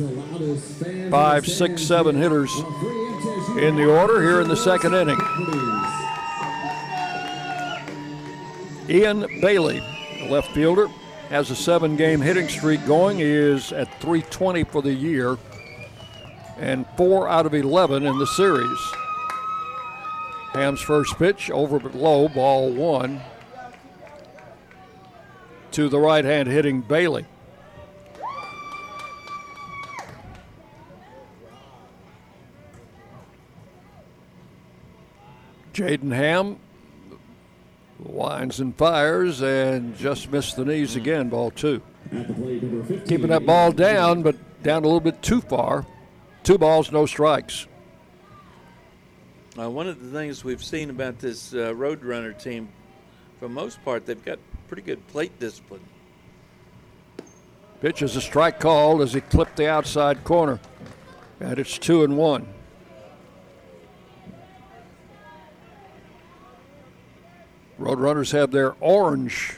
[1.12, 2.52] Five, six, seven hitters
[3.58, 5.20] in the order here in the second inning.
[8.90, 9.80] Ian Bailey,
[10.28, 10.88] left fielder,
[11.30, 13.18] has a seven game hitting streak going.
[13.18, 15.38] He is at 320 for the year
[16.58, 18.80] and four out of 11 in the series.
[20.54, 23.22] Ham's first pitch over but low, ball one
[25.72, 27.26] to the right hand hitting Bailey.
[35.74, 36.58] Jaden Ham
[38.00, 41.82] winds and fires and just missed the knees again, ball two.
[43.08, 45.86] Keeping that ball down, but down a little bit too far.
[46.44, 47.68] Two balls, no strikes.
[49.58, 52.68] Uh, one of the things we've seen about this uh, Roadrunner team,
[53.40, 55.82] for the most part, they've got pretty good plate discipline.
[57.82, 60.60] Pitch is a strike called as he clipped the outside corner.
[61.40, 62.48] And it's two and one.
[67.84, 69.58] Roadrunners have their orange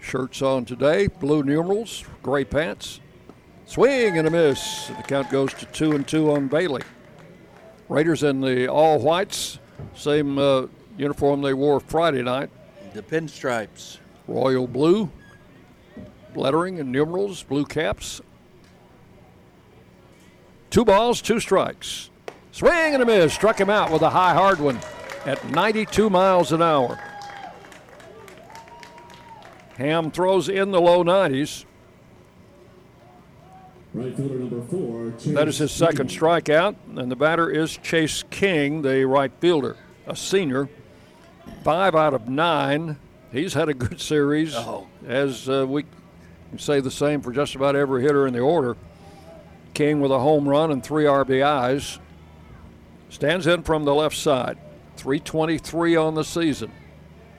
[0.00, 3.00] shirts on today, blue numerals, gray pants.
[3.66, 4.86] Swing and a miss.
[4.86, 6.82] The count goes to two and two on Bailey.
[7.88, 9.58] Raiders in the all whites,
[9.96, 12.48] same uh, uniform they wore Friday night.
[12.94, 13.98] The pinstripes.
[14.28, 15.10] Royal blue,
[16.36, 18.20] lettering and numerals, blue caps.
[20.70, 22.08] Two balls, two strikes.
[22.52, 23.34] Swing and a miss.
[23.34, 24.78] Struck him out with a high hard one
[25.26, 27.00] at 92 miles an hour.
[29.76, 31.64] Ham throws in the low 90s.
[33.94, 35.10] Right fielder number four.
[35.34, 40.16] That is his second strikeout, and the batter is Chase King, the right fielder, a
[40.16, 40.68] senior.
[41.62, 42.96] Five out of nine.
[43.32, 44.86] He's had a good series, oh.
[45.06, 45.84] as uh, we
[46.48, 48.76] can say the same for just about every hitter in the order.
[49.74, 51.98] King with a home run and three RBIs.
[53.10, 54.56] Stands in from the left side.
[54.96, 56.72] 323 on the season.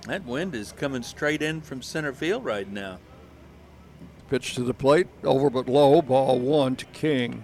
[0.07, 2.99] That wind is coming straight in from center field right now.
[4.29, 7.43] Pitch to the plate, over but low, ball one to King.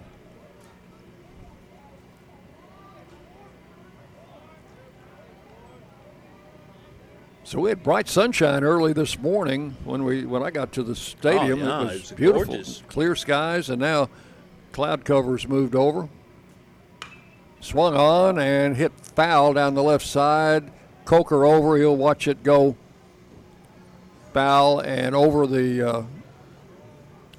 [7.44, 10.94] So we had bright sunshine early this morning when we when I got to the
[10.94, 11.62] stadium.
[11.62, 12.82] Oh, yeah, it was, it was beautiful, gorgeous.
[12.86, 14.08] clear skies, and now
[14.70, 16.08] cloud covers moved over.
[17.60, 20.70] Swung on and hit foul down the left side.
[21.10, 21.76] Coker over.
[21.76, 22.76] He'll watch it go
[24.32, 26.02] foul and over the uh,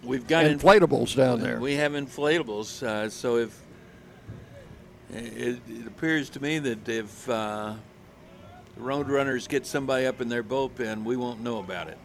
[0.03, 1.57] We've got inf- inflatables down there.
[1.57, 3.57] We have inflatables, uh, so if
[5.13, 7.75] it, it appears to me that if uh,
[8.75, 11.97] the Roadrunners get somebody up in their bullpen, we won't know about it.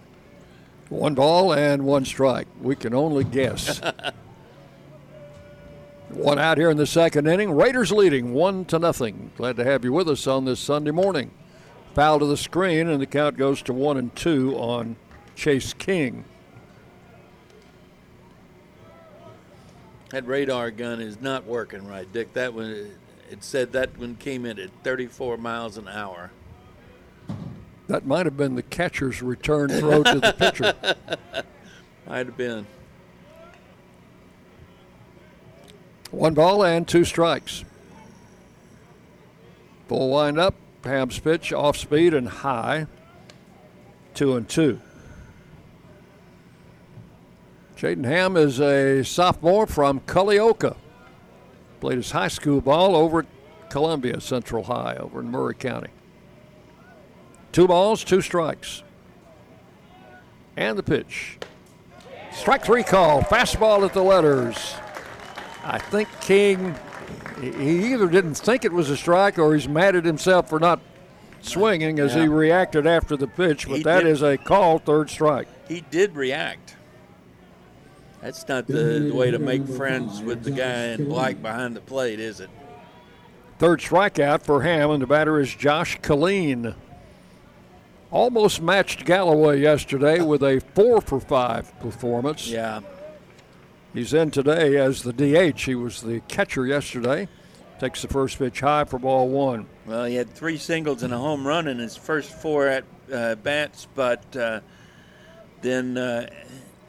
[0.89, 2.47] One ball and one strike.
[2.61, 3.81] We can only guess.
[6.11, 7.51] One out here in the second inning.
[7.51, 9.33] Raiders leading one to nothing.
[9.37, 11.33] Glad to have you with us on this Sunday morning.
[11.97, 14.97] Foul to the screen, and the count goes to one and two on
[15.35, 16.27] Chase King.
[20.11, 22.35] That radar gun is not working right, Dick.
[22.35, 22.91] That one,
[23.31, 26.33] it said that one came in at 34 miles an hour.
[27.87, 30.75] That might have been the catcher's return throw to the pitcher.
[32.07, 32.67] Might have been.
[36.11, 37.65] One ball and two strikes.
[39.89, 40.55] Full wind up.
[40.87, 42.87] Ham's pitch off speed and high.
[44.15, 44.81] Two and two.
[47.77, 50.77] Jaden Ham is a sophomore from Culleoka.
[51.81, 53.27] Played his high school ball over at
[53.69, 55.91] Columbia Central High over in Maury County.
[57.53, 58.83] Two balls, two strikes.
[60.57, 61.39] And the pitch.
[62.33, 63.23] Strike three call.
[63.23, 64.75] Fastball at the letters.
[65.63, 66.75] I think King,
[67.41, 70.81] he either didn't think it was a strike or he's mad at himself for not
[71.43, 75.11] swinging as he reacted after the pitch, but He that did- is a call, third
[75.11, 75.49] strike.
[75.69, 76.77] He did react.
[78.23, 78.73] That's not the,
[79.09, 82.51] the way to make friends with the guy in black behind the plate, is it?
[83.59, 86.75] Third strikeout for Ham, and the batter is Josh Colleen.
[88.11, 92.49] Almost matched Galloway yesterday with a four for five performance.
[92.49, 92.81] Yeah.
[93.97, 95.63] He's in today as the DH.
[95.63, 97.29] He was the catcher yesterday.
[97.81, 99.67] Takes the first pitch high for ball one.
[99.87, 103.37] Well, he had three singles and a home run in his first four at uh,
[103.37, 104.61] bats, but uh,
[105.63, 106.29] then uh,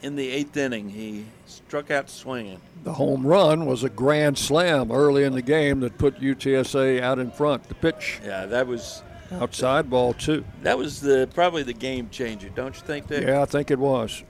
[0.02, 2.60] in the eighth inning, he struck out swinging.
[2.84, 7.20] The home run was a grand slam early in the game that put UTSA out
[7.20, 7.70] in front.
[7.70, 9.02] The pitch Yeah, that was
[9.32, 10.44] outside ball two.
[10.64, 13.08] that was the probably the game changer, don't you think?
[13.08, 13.26] Dick?
[13.26, 14.24] Yeah, I think it was.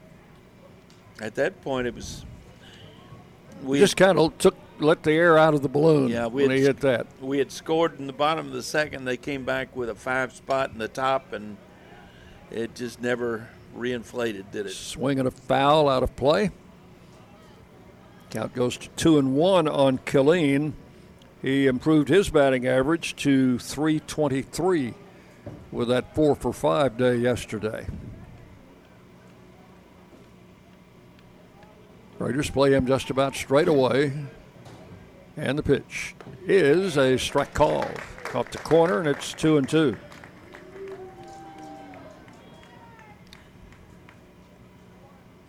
[1.20, 2.24] At that point, it was.
[3.64, 6.52] We just kind of took let the air out of the balloon Yeah, we when
[6.52, 7.08] had, he hit that.
[7.20, 9.06] We had scored in the bottom of the second.
[9.06, 11.58] They came back with a five spot in the top, and
[12.52, 14.74] it just never reinflated, did it?
[14.74, 16.52] Swinging a foul out of play.
[18.30, 20.74] Count goes to two and one on Killeen.
[21.42, 24.94] He improved his batting average to 323
[25.72, 27.88] with that four for five day yesterday.
[32.20, 34.12] Raiders play him just about straight away.
[35.36, 36.16] And the pitch
[36.48, 37.88] is a strike call.
[38.24, 39.96] Caught the corner, and it's two and two.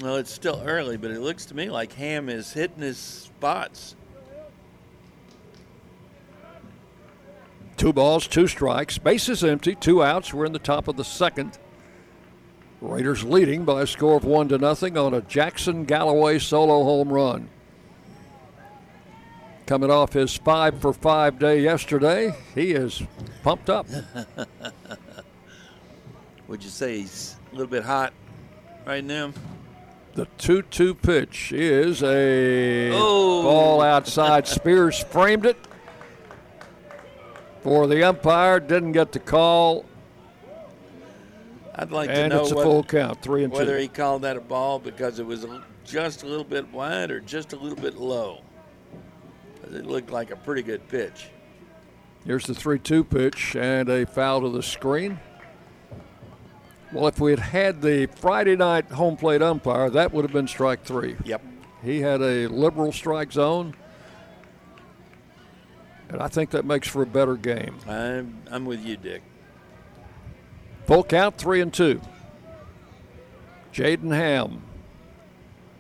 [0.00, 3.96] Well, it's still early, but it looks to me like Ham is hitting his spots.
[7.76, 8.98] Two balls, two strikes.
[8.98, 10.34] Bases empty, two outs.
[10.34, 11.58] We're in the top of the second.
[12.80, 17.08] Raiders leading by a score of one to nothing on a Jackson Galloway solo home
[17.08, 17.48] run.
[19.66, 23.02] Coming off his five for five day yesterday, he is
[23.42, 23.86] pumped up.
[26.48, 28.12] Would you say he's a little bit hot
[28.86, 29.32] right now?
[30.14, 33.42] The 2 2 pitch is a Oh.
[33.42, 34.46] ball outside.
[34.48, 35.56] Spears framed it
[37.62, 39.84] for the umpire, didn't get the call,
[41.78, 43.82] I'd like and to know it's a whether, full count, three and whether two.
[43.82, 45.46] he called that a ball because it was
[45.84, 48.42] just a little bit wide or just a little bit low.
[49.62, 51.28] It looked like a pretty good pitch.
[52.24, 55.20] Here's the 3 2 pitch and a foul to the screen.
[56.92, 60.48] Well, if we had had the Friday night home plate umpire, that would have been
[60.48, 61.16] strike three.
[61.24, 61.42] Yep.
[61.84, 63.74] He had a liberal strike zone,
[66.08, 67.76] and I think that makes for a better game.
[67.86, 69.22] I'm, I'm with you, Dick.
[70.88, 72.00] Full count, three and two.
[73.74, 74.62] Jaden Ham.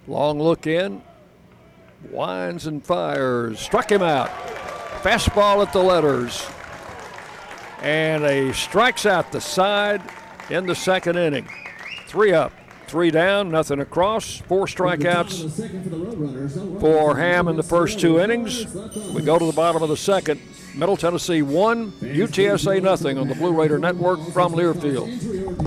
[0.06, 1.00] Long look in.
[2.10, 3.58] Winds and fires.
[3.58, 4.28] Struck him out.
[5.00, 6.46] Fastball at the letters.
[7.80, 10.02] And he strikes out the side
[10.50, 11.48] in the second inning.
[12.06, 12.52] Three up,
[12.86, 18.66] three down, nothing across, four strikeouts for Ham in the first two innings.
[19.14, 20.38] We go to the bottom of the second.
[20.78, 25.66] Middle Tennessee one, UTSA nothing on the Blue Raider Network from Learfield.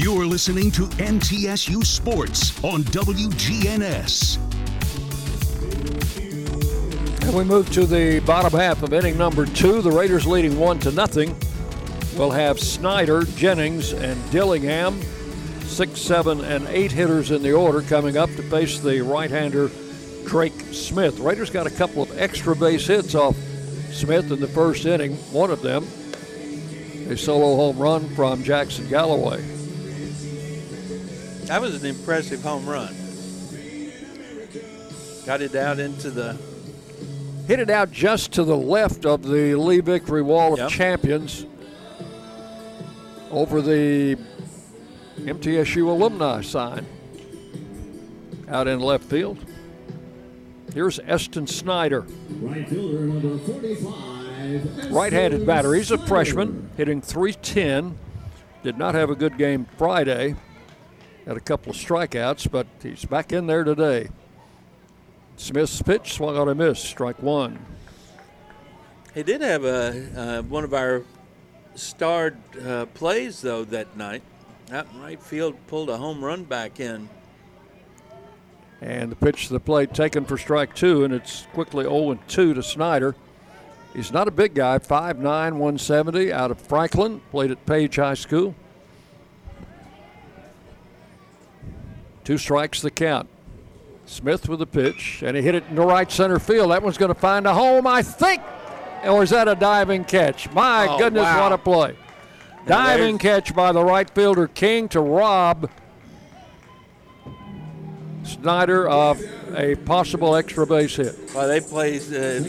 [0.00, 4.38] You're listening to MTSU Sports on WGNS.
[7.22, 9.82] And we move to the bottom half of inning number two.
[9.82, 11.36] The Raiders leading one to nothing.
[12.16, 15.02] We'll have Snyder, Jennings, and Dillingham,
[15.62, 19.68] six, seven, and eight hitters in the order coming up to face the right-hander
[20.26, 21.18] Drake Smith.
[21.18, 23.36] Raiders got a couple of extra base hits off
[23.90, 25.16] Smith in the first inning.
[25.32, 25.84] One of them,
[27.10, 29.57] a solo home run from Jackson Galloway.
[31.48, 32.94] That was an impressive home run.
[35.24, 36.36] Got it out into the.
[37.46, 40.68] Hit it out just to the left of the Lee Victory Wall of Yep.
[40.68, 41.46] Champions
[43.30, 44.18] over the
[45.16, 46.84] MTSU alumni sign
[48.48, 49.38] out in left field.
[50.74, 52.02] Here's Eston Snyder.
[52.40, 54.92] Right fielder number 45.
[54.92, 55.72] Right handed batter.
[55.72, 57.98] He's a freshman, hitting 310.
[58.62, 60.36] Did not have a good game Friday.
[61.28, 64.08] Had a couple of strikeouts, but he's back in there today.
[65.36, 67.58] Smith's pitch swung on a miss, strike one.
[69.14, 71.02] He did have a uh, one of our
[71.74, 74.22] starred uh, plays though that night.
[74.72, 77.10] Out in right field, pulled a home run back in.
[78.80, 82.54] And the pitch to the plate taken for strike two, and it's quickly 0 2
[82.54, 83.14] to Snyder.
[83.92, 88.54] He's not a big guy, 5'9, 170, out of Franklin, played at Page High School.
[92.28, 93.26] Two strikes the count.
[94.04, 96.72] Smith with the pitch, and he hit it in the right center field.
[96.72, 98.42] That one's going to find a home, I think.
[99.06, 100.52] Or is that a diving catch?
[100.52, 101.44] My Oh, goodness, wow.
[101.44, 101.96] what a play.
[102.66, 105.70] Now Diving catch by the right fielder King to rob
[108.24, 109.22] Snyder of
[109.56, 111.14] a possible extra base hit.
[111.34, 112.42] Well, they play uh,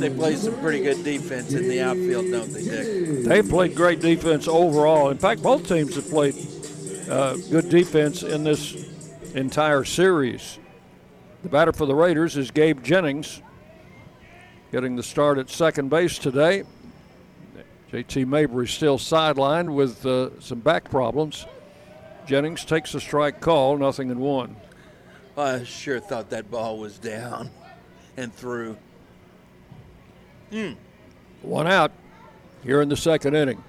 [0.00, 3.24] they play some pretty good defense in the outfield, don't they, Dick?
[3.26, 5.10] They played great defense overall.
[5.10, 6.34] In fact, both teams have played
[7.08, 8.89] uh, good defense in this
[9.34, 10.58] entire series.
[11.42, 13.42] The batter for the Raiders is Gabe Jennings,
[14.72, 16.64] getting the start at second base today.
[17.92, 21.46] JT Mabry still sidelined with uh, some back problems.
[22.26, 24.56] Jennings takes a strike call, nothing in one.
[25.36, 27.50] I sure thought that ball was down
[28.16, 28.76] and through.
[30.50, 30.72] Hmm.
[31.42, 31.92] One out
[32.62, 33.64] here in the second inning.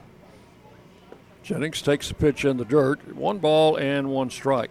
[1.42, 3.16] Jennings takes the pitch in the dirt.
[3.16, 4.70] One ball and one strike.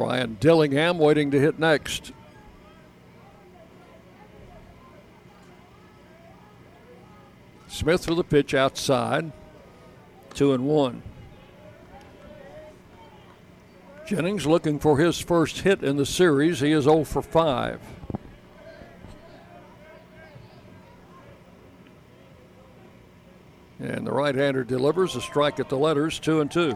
[0.00, 2.12] Brian Dillingham waiting to hit next.
[7.68, 9.30] Smith with a pitch outside.
[10.32, 11.02] Two and one.
[14.06, 16.60] Jennings looking for his first hit in the series.
[16.60, 17.78] He is 0 for 5.
[23.80, 26.74] And the right hander delivers a strike at the letters, 2 and 2.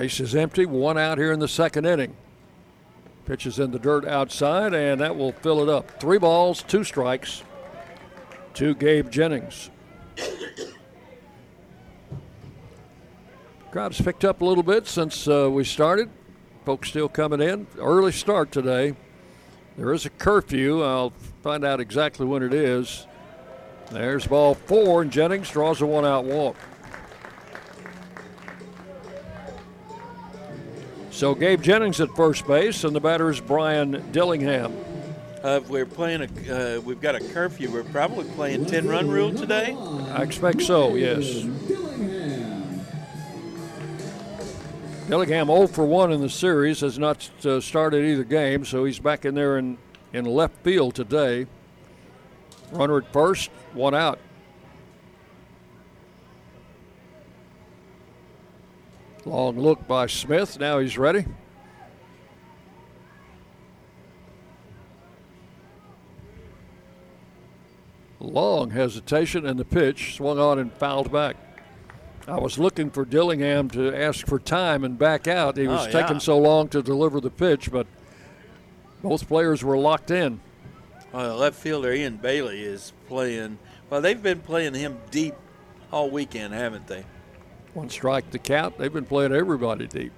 [0.00, 2.16] Base is empty, one out here in the second inning.
[3.26, 6.00] Pitches in the dirt outside, and that will fill it up.
[6.00, 7.42] Three balls, two strikes
[8.54, 9.68] to Gabe Jennings.
[13.70, 16.08] Crowd's picked up a little bit since uh, we started.
[16.64, 17.66] Folks still coming in.
[17.78, 18.94] Early start today.
[19.76, 20.82] There is a curfew.
[20.82, 23.06] I'll find out exactly when it is.
[23.90, 26.56] There's ball four, and Jennings draws a one out walk.
[31.20, 34.74] So Gabe Jennings at first base, and the batter is Brian Dillingham.
[35.44, 37.70] Uh, if we're playing a, uh, we've got a curfew.
[37.70, 39.76] We're probably playing 10 run rule today.
[40.12, 41.42] I expect so, yes.
[45.10, 48.98] Dillingham 0 for 1 in the series, has not uh, started either game, so he's
[48.98, 49.76] back in there in,
[50.14, 51.46] in left field today.
[52.72, 54.18] Runner at first, one out.
[59.24, 60.58] Long look by Smith.
[60.58, 61.24] Now he's ready.
[68.20, 71.36] Long hesitation, and the pitch swung on and fouled back.
[72.28, 75.56] I was looking for Dillingham to ask for time and back out.
[75.56, 76.02] He was Oh, yeah.
[76.02, 77.86] taking so long to deliver the pitch, but
[79.02, 80.40] both players were locked in.
[81.12, 83.58] Well, left fielder Ian Bailey is playing.
[83.88, 85.34] Well, they've been playing him deep
[85.90, 87.04] all weekend, haven't they?
[87.74, 88.78] One strike to count.
[88.78, 90.12] They've been playing everybody deep.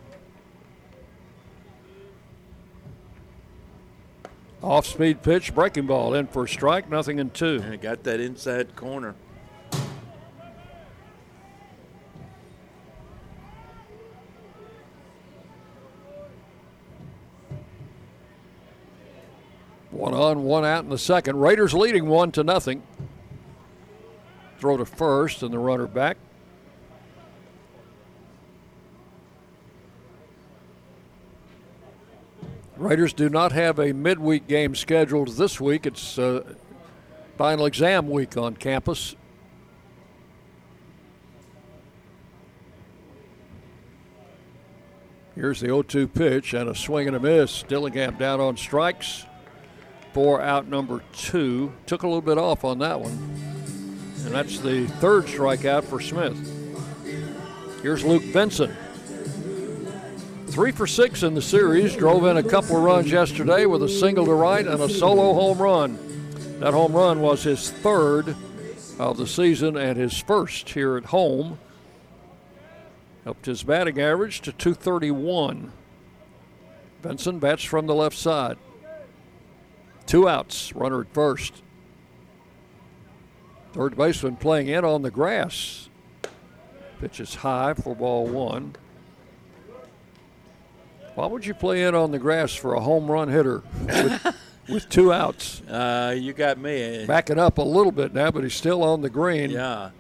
[4.62, 7.60] Off speed pitch, breaking ball in for a strike, nothing in two.
[7.64, 9.14] And got that inside corner.
[19.90, 21.38] One on, one out in the second.
[21.38, 22.82] Raiders leading one to nothing.
[24.58, 26.16] Throw to first and the runner back.
[32.76, 35.86] Raiders do not have a midweek game scheduled this week.
[35.86, 36.54] It's uh,
[37.36, 39.14] final exam week on campus.
[45.34, 47.62] Here's the 0 2 pitch and a swing and a miss.
[47.62, 49.24] Dillingham down on strikes
[50.12, 51.72] for out number two.
[51.86, 53.12] Took a little bit off on that one.
[54.24, 56.36] And that's the third strikeout for Smith.
[57.82, 58.74] Here's Luke Benson.
[60.52, 61.96] Three for six in the series.
[61.96, 65.32] Drove in a couple of runs yesterday with a single to right and a solo
[65.32, 65.98] home run.
[66.60, 68.36] That home run was his third
[68.98, 71.58] of the season and his first here at home.
[73.24, 75.72] Helped his batting average to 231.
[77.00, 78.58] Benson bats from the left side.
[80.04, 81.62] Two outs, runner at first.
[83.72, 85.88] Third baseman playing in on the grass.
[87.00, 88.76] Pitch is high for ball one.
[91.14, 94.36] Why would you play in on the grass for a home run hitter with,
[94.68, 95.60] with two outs?
[95.62, 97.04] Uh, you got me.
[97.06, 99.50] Backing up a little bit now, but he's still on the green.
[99.50, 99.90] Yeah.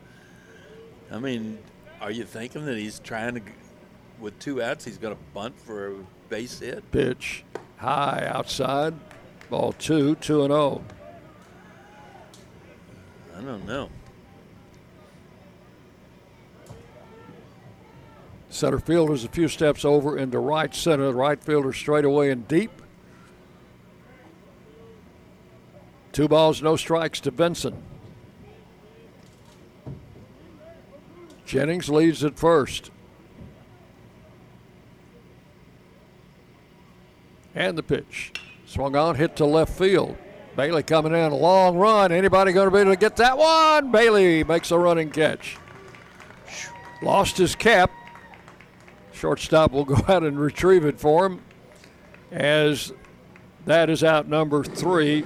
[1.10, 1.58] I mean,
[2.00, 3.42] are you thinking that he's trying to,
[4.20, 5.94] with two outs, he's going to bunt for a
[6.30, 6.90] base hit?
[6.90, 7.44] Pitch
[7.76, 8.94] high outside.
[9.50, 10.82] Ball two, two and oh.
[13.36, 13.90] I don't know.
[18.52, 21.06] Center fielder's a few steps over into right center.
[21.06, 22.70] The right fielder straight away and deep.
[26.12, 27.82] Two balls, no strikes to Benson.
[31.46, 32.90] Jennings leads at first.
[37.54, 38.32] And the pitch.
[38.66, 40.14] Swung on, hit to left field.
[40.56, 42.12] Bailey coming in, long run.
[42.12, 43.90] Anybody going to be able to get that one?
[43.90, 45.56] Bailey makes a running catch.
[47.00, 47.90] Lost his cap.
[49.22, 51.42] Shortstop will go out and retrieve it for him
[52.32, 52.92] as
[53.66, 55.24] that is out number three.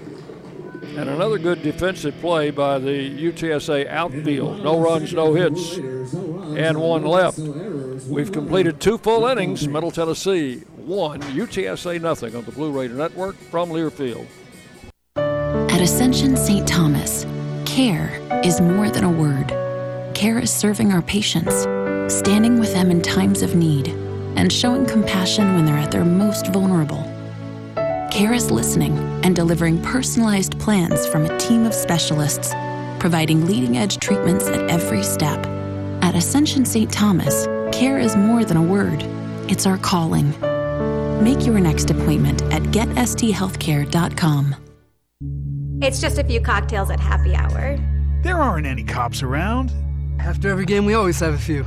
[0.96, 4.62] And another good defensive play by the UTSA outfield.
[4.62, 7.38] No runs, no hits, and one left.
[7.38, 9.66] We've completed two full innings.
[9.66, 14.26] Middle Tennessee one, UTSA nothing on the Blue Raider Network from Learfield.
[15.16, 16.68] At Ascension St.
[16.68, 17.24] Thomas,
[17.64, 19.48] care is more than a word.
[20.14, 21.66] Care is serving our patients,
[22.08, 23.88] standing with them in times of need,
[24.36, 27.02] and showing compassion when they're at their most vulnerable.
[28.10, 32.54] Care is listening and delivering personalized plans from a team of specialists,
[32.98, 35.44] providing leading edge treatments at every step.
[36.02, 36.92] At Ascension St.
[36.92, 39.02] Thomas, care is more than a word,
[39.50, 40.30] it's our calling.
[41.22, 44.54] Make your next appointment at getsthealthcare.com.
[45.82, 47.78] It's just a few cocktails at happy hour.
[48.22, 49.72] There aren't any cops around.
[50.18, 51.66] After every game, we always have a few.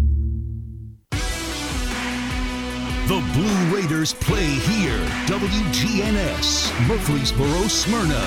[3.07, 4.99] The Blue Raiders play here.
[5.25, 8.25] WGNS, Murfreesboro, Smyrna.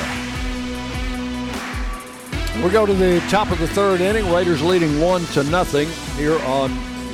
[2.62, 4.30] We go to the top of the third inning.
[4.30, 6.70] Raiders leading one to nothing here on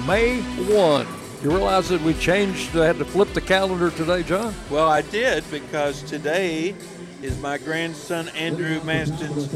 [0.06, 1.06] May 1.
[1.42, 4.54] You realize that we changed, uh, had to flip the calendar today, John?
[4.68, 6.74] Well, I did because today
[7.22, 9.48] is my grandson Andrew Maston's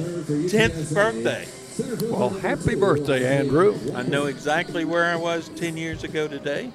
[0.52, 1.48] 10th birthday.
[2.08, 3.76] Well, happy birthday, Andrew.
[3.94, 6.70] I know exactly where I was 10 years ago today.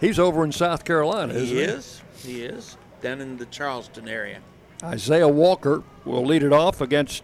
[0.00, 1.60] He's over in South Carolina, isn't He he?
[1.62, 2.02] is.
[2.16, 2.76] He is.
[3.02, 4.40] Down in the Charleston area.
[4.82, 7.22] Isaiah Walker will lead it off against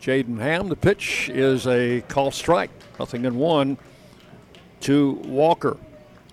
[0.00, 0.68] Jaden Ham.
[0.68, 2.70] The pitch is a call strike.
[2.98, 3.76] Nothing in one
[4.80, 5.76] to Walker.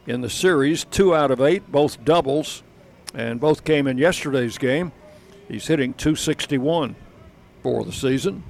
[0.05, 2.61] In the series, two out of eight, both doubles,
[3.13, 4.91] and both came in yesterday's game.
[5.47, 6.95] He's hitting 261
[7.61, 8.43] for the season.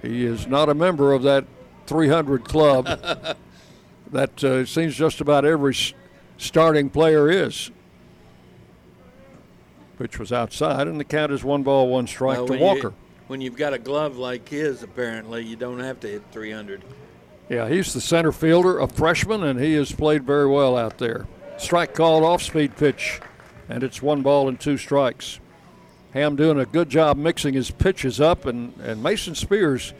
[0.00, 1.44] He is not a member of that
[1.86, 2.86] 300 club
[4.10, 5.74] that uh, seems just about every
[6.44, 7.70] starting player is.
[9.96, 12.66] Which was outside, and the count is one ball, one strike Well, to when you-
[12.66, 12.92] Walker.
[13.28, 16.82] when you've got a glove like his, apparently, you don't have to hit 300.
[17.48, 21.26] Yeah, he's the center fielder, a freshman, and he has played very well out there.
[21.58, 23.20] Strike called off speed pitch,
[23.68, 25.38] and it's one ball and two strikes.
[26.12, 29.92] Ham doing a good job mixing his pitches up, and, and Mason Spears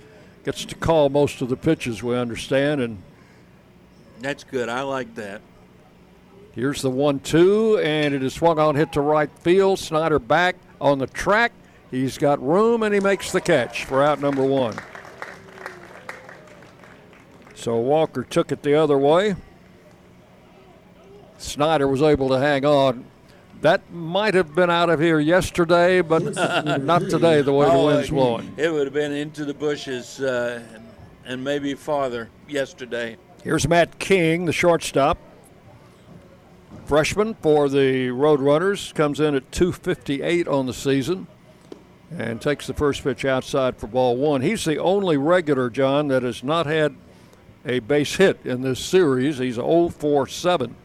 [0.45, 2.81] gets to call most of the pitches, we understand.
[2.81, 2.99] And
[4.21, 4.69] That's good.
[4.69, 5.41] I like that.
[6.55, 9.79] Here's the one two, and it is swung on, hit to right field.
[9.79, 11.53] Snyder back on the track.
[11.91, 14.75] He's got room, and he makes the catch for out number one.
[17.55, 19.37] So Walker took it the other way.
[21.39, 23.05] Snyder was able to hang on.
[23.61, 26.23] That might have been out of here yesterday, but
[26.83, 28.53] not today, the way the Oh, wind's blowing.
[28.59, 30.63] It would have been into the bushes uh,
[31.25, 33.17] and maybe farther yesterday.
[33.43, 35.17] Here's Matt King, the shortstop.
[36.87, 41.27] Freshman for the Roadrunners, comes in at 258 on the season
[42.11, 44.43] and takes the first pitch outside for ball one.
[44.43, 46.95] He's the only regular, John, that has not had
[47.65, 49.39] a base hit in this series.
[49.39, 50.77] He's 0 for 7.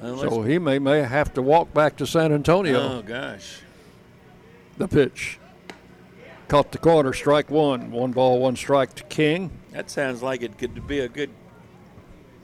[0.00, 2.80] So he may, may have to walk back to San Antonio.
[2.80, 3.60] Oh, gosh.
[4.78, 5.38] The pitch.
[6.48, 7.90] Caught the corner, strike one.
[7.90, 9.50] One ball, one strike to King.
[9.72, 11.30] That sounds like it could be a good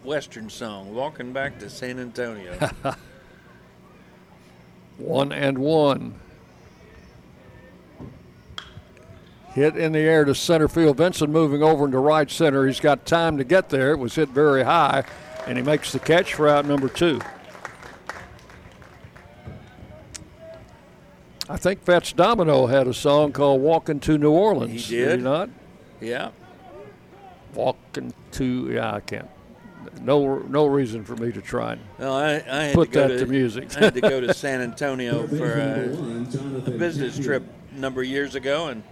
[0.06, 2.56] Western song, Walking Back to San Antonio.
[4.98, 6.14] One and one.
[9.52, 10.96] Hit in the air to center field.
[10.96, 12.66] Benson moving over into right center.
[12.66, 13.90] He's got time to get there.
[13.92, 15.04] It was hit very high,
[15.46, 17.20] and he makes the catch for out number two.
[21.48, 25.22] I think Fats Domino had a song called "Walking to New Orleans." He he did?
[25.22, 25.50] not?
[26.00, 26.30] yeah.
[27.54, 29.28] Walking to yeah, I can't.
[30.02, 33.08] No, no reason for me to try and Well, I, I had put to go
[33.08, 33.76] that to, to music.
[33.76, 35.90] I had to go to San Antonio for a,
[36.66, 37.42] a business trip
[37.74, 38.82] a number of years ago, and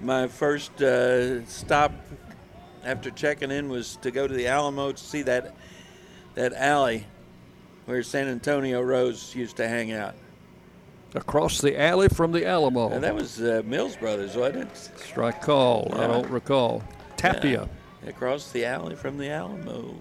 [0.00, 1.92] my first uh, stop
[2.84, 5.54] after checking in was to go to the Alamo to see that
[6.34, 7.04] that alley
[7.86, 10.14] where San Antonio Rose used to hang out.
[11.14, 12.90] Across the alley from the Alamo.
[12.90, 14.76] And that was uh, Mills Brothers, wasn't it?
[14.76, 15.88] Strike call.
[15.92, 16.82] I don't recall.
[17.16, 17.62] Tapia.
[17.62, 17.66] Yeah,
[18.06, 19.94] across the alley from the Alamo.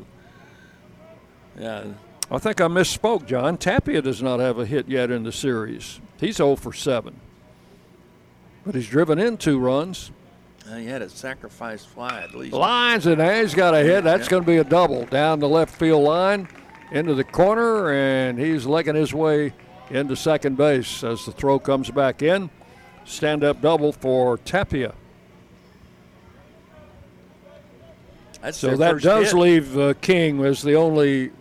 [1.59, 1.85] Yeah.
[2.29, 3.57] I think I misspoke, John.
[3.57, 5.99] Tapia does not have a hit yet in the series.
[6.19, 7.19] He's 0 for 7.
[8.65, 10.11] But he's driven in two runs.
[10.69, 12.53] Uh, he had a sacrifice fly at least.
[12.53, 13.41] Lines in there.
[13.41, 14.03] He's got a hit.
[14.03, 14.31] That's Yeah.
[14.31, 16.49] going to be a double down the left field line
[16.91, 19.53] into the corner, and he's legging his way
[19.89, 22.49] into second base as the throw comes back in.
[23.05, 24.93] Stand up double for Tapia.
[28.41, 29.39] That's So that does hit.
[29.39, 31.31] leave uh, King as the only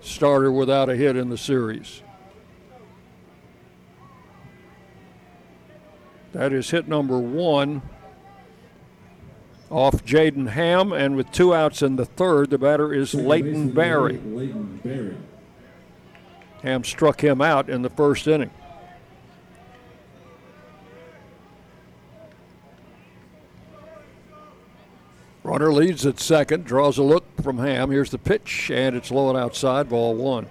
[0.00, 2.02] starter without a hit in the series.
[6.32, 7.82] That is hit number one
[9.70, 14.18] off Jaden Ham, and with two outs in the third, the batter is Leighton Barry.
[14.18, 15.16] Leighton Barry.
[16.62, 18.50] Ham struck him out in the first inning.
[25.44, 27.90] Runner leads at second, draws a look from Ham.
[27.90, 30.46] Here's the pitch, and it's low and outside, ball one.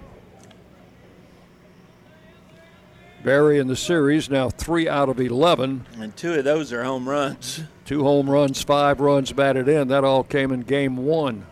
[3.24, 5.86] Barry in the series now three out of 11.
[5.98, 7.62] And two of those are home runs.
[7.84, 9.88] Two home runs, five runs batted in.
[9.88, 11.44] That all came in game one.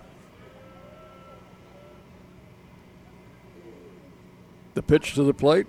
[4.74, 5.66] The pitch to the plate,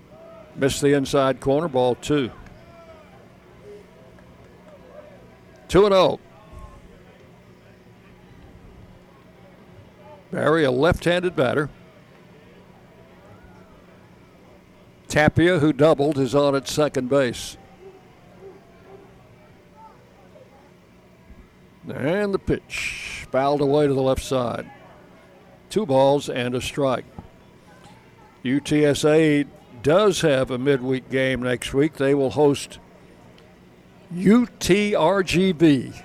[0.55, 2.30] missed the inside corner, ball two.
[5.69, 6.19] 2 and 0.
[10.34, 11.70] Barry, a left handed batter.
[15.08, 17.56] Tapia, who doubled, is on at second base.
[21.88, 24.68] And the pitch fouled away to the left side.
[25.70, 27.06] Two balls and a strike.
[28.44, 29.46] UTSA
[29.84, 31.98] does have a midweek game next week.
[31.98, 32.80] They will host
[34.12, 36.02] UTRGV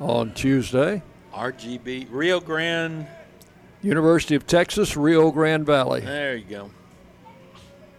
[0.00, 1.02] on Tuesday.
[1.32, 3.06] RGV, Rio Grande.
[3.82, 6.00] University of Texas, Rio Grande Valley.
[6.00, 6.70] There you go.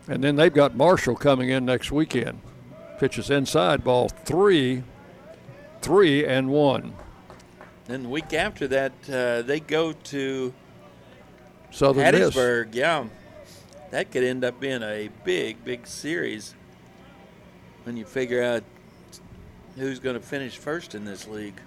[0.07, 2.41] And then they've got Marshall coming in next weekend.
[2.99, 4.83] Pitches inside, ball three,
[5.81, 6.93] three and one.
[7.85, 10.53] Then the week after that, uh, they go to
[11.71, 12.35] Southern Miss.
[12.35, 12.75] Hattiesburg.
[12.75, 13.05] Yeah,
[13.91, 16.55] that could end up being a big, big series.
[17.83, 18.63] when you figure out
[19.75, 21.59] who's going to finish first in this league.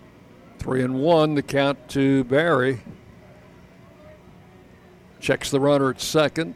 [0.58, 2.80] Three and one, the count to Barry.
[5.22, 6.54] Checks the runner at second.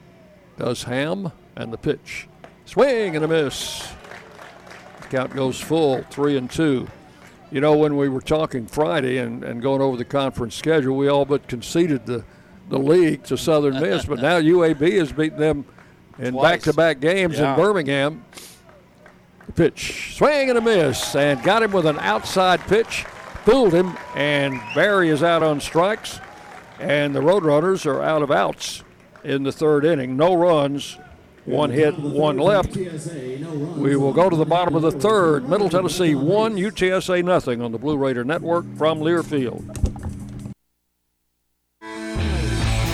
[0.59, 2.27] Does Ham and the pitch.
[2.65, 3.87] Swing and a miss.
[5.09, 6.85] Count goes full, three and two.
[7.49, 11.07] You know, when we were talking Friday and, and going over the conference schedule, we
[11.07, 12.25] all but conceded the,
[12.69, 15.63] the league to Southern Miss, but now UAB has beaten them
[16.19, 17.51] in back to back games Yeah.
[17.53, 18.25] in Birmingham.
[19.45, 23.05] The pitch, swing and a miss, and got him with an outside pitch,
[23.45, 26.19] fooled him, and Barry is out on strikes,
[26.79, 28.83] and the Roadrunners are out of outs
[29.23, 30.17] in the third inning.
[30.17, 30.97] No runs,
[31.45, 32.75] one hit, one left.
[32.75, 35.47] We will go to the bottom of the third.
[35.49, 39.86] Middle Tennessee one, UTSA nothing on the Blue Raider Network from Learfield.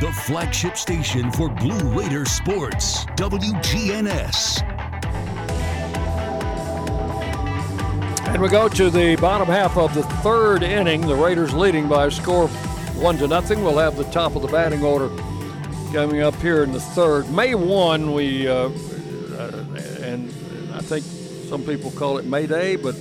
[0.00, 4.62] The flagship station for Blue Raider sports, WGNS.
[8.28, 11.00] And we go to the bottom half of the third inning.
[11.00, 13.64] The Raiders leading by a score of one to nothing.
[13.64, 15.08] We'll have the top of the batting order
[15.92, 17.28] coming up here in the third.
[17.30, 19.64] May 1, we, uh, uh,
[20.00, 20.28] and
[20.74, 21.04] I think
[21.48, 22.94] some people call it May Day, but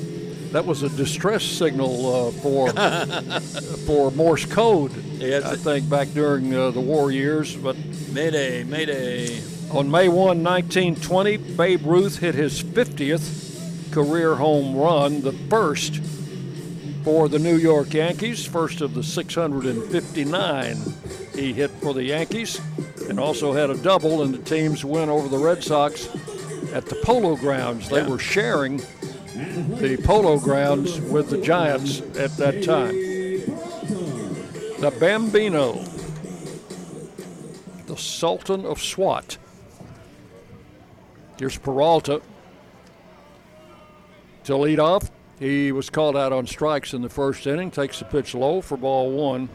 [0.52, 2.70] that was a distress signal uh, for
[3.86, 4.92] for Morse code.
[5.20, 5.44] Yes.
[5.46, 7.56] I think back during uh, the war years.
[7.56, 7.76] But
[8.12, 9.42] Mayday, Mayday.
[9.72, 16.02] on May 1, 1920, Babe Ruth hit his 50th career home run, the first
[17.04, 20.78] for the New York Yankees, first of the 659
[21.36, 22.60] he hit for the Yankees,
[23.10, 26.08] and also had a double in the team's win over the Red Sox
[26.74, 27.90] at the Polo Grounds.
[27.90, 28.10] They Yeah.
[28.10, 28.82] were sharing
[29.38, 32.96] the Polo Grounds with the Giants at that time.
[34.80, 35.84] The Bambino,
[37.86, 39.38] the Sultan of SWAT.
[41.38, 42.22] Here's Peralta
[44.46, 45.12] to lead off.
[45.40, 48.76] He was called out on strikes in the first inning, takes the pitch low for
[48.76, 49.50] ball one.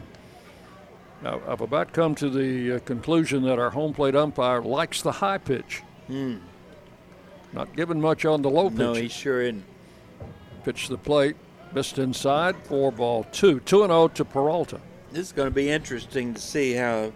[1.21, 5.11] Now, I've about come to the uh, conclusion that our home plate umpire likes the
[5.11, 5.81] high pitch.
[6.07, 6.37] Hmm.
[7.53, 8.79] Not giving much on the low pitch.
[8.79, 9.63] No, he sure isn't.
[10.63, 11.35] Pitch the plate,
[11.73, 13.59] missed inside, four ball two.
[13.61, 14.79] 2 and 0 to Peralta.
[15.11, 17.11] This is going to be interesting to see how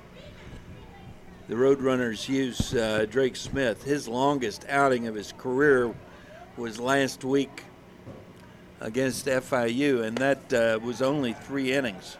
[1.47, 3.83] the Roadrunners use uh, Drake Smith.
[3.83, 5.93] His longest outing of his career
[6.57, 7.63] was last week
[8.81, 12.17] against FIU, and that uh, was only three innings.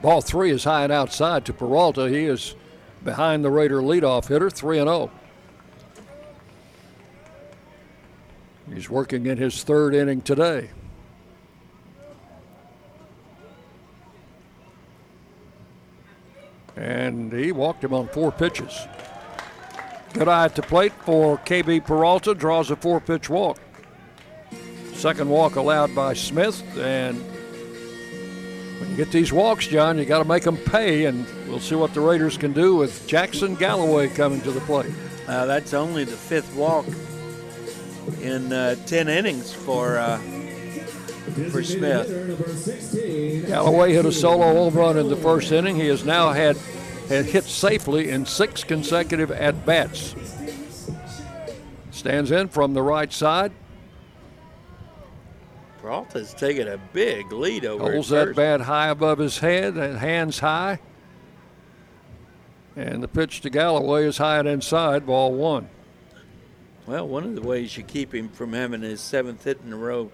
[0.00, 2.08] Ball three is high and outside to Peralta.
[2.08, 2.54] He is
[3.04, 5.10] behind the Raider leadoff hitter, 3 and 0.
[8.74, 10.70] He's working in his third inning today.
[16.76, 18.86] And he walked him on four pitches.
[20.14, 23.58] Good eye at the plate for KB Peralta, draws a four pitch walk.
[24.94, 27.18] Second walk allowed by Smith, and
[28.80, 31.74] when you get these walks, John, you got to make them pay, and we'll see
[31.74, 34.92] what the Raiders can do with Jackson Galloway coming to the plate.
[35.26, 36.86] Uh, that's only the fifth walk
[38.20, 40.18] in uh, 10 innings for, uh,
[41.50, 42.08] for Smith.
[43.46, 45.76] Galloway hit a solo home run in the first inning.
[45.76, 46.56] He has now had,
[47.08, 50.14] had hit safely in six consecutive at bats.
[51.90, 53.52] Stands in from the right side,
[55.82, 60.38] Peralta's taking a big lead over holds that bat high above his head and hands
[60.38, 60.78] high.
[62.76, 65.68] And the pitch to Galloway is high and inside, ball one.
[66.86, 69.76] Well, one of the ways you keep him from having his seventh hit in a
[69.76, 70.10] row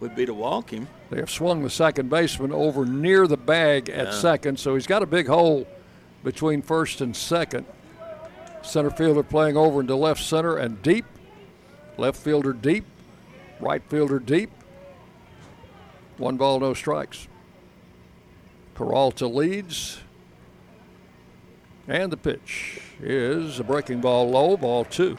[0.00, 0.88] would be to walk him.
[1.10, 4.12] They have swung the second baseman over near the bag at Yeah.
[4.12, 5.66] second, so he's got a big hole
[6.24, 7.66] between first and second.
[8.62, 11.04] Center fielder playing over into left center and deep
[12.00, 12.86] Left fielder deep,
[13.60, 14.48] right fielder deep.
[16.16, 17.28] One ball, no strikes.
[18.72, 19.98] Peralta leads.
[21.86, 25.18] And the pitch is a breaking ball low, ball two.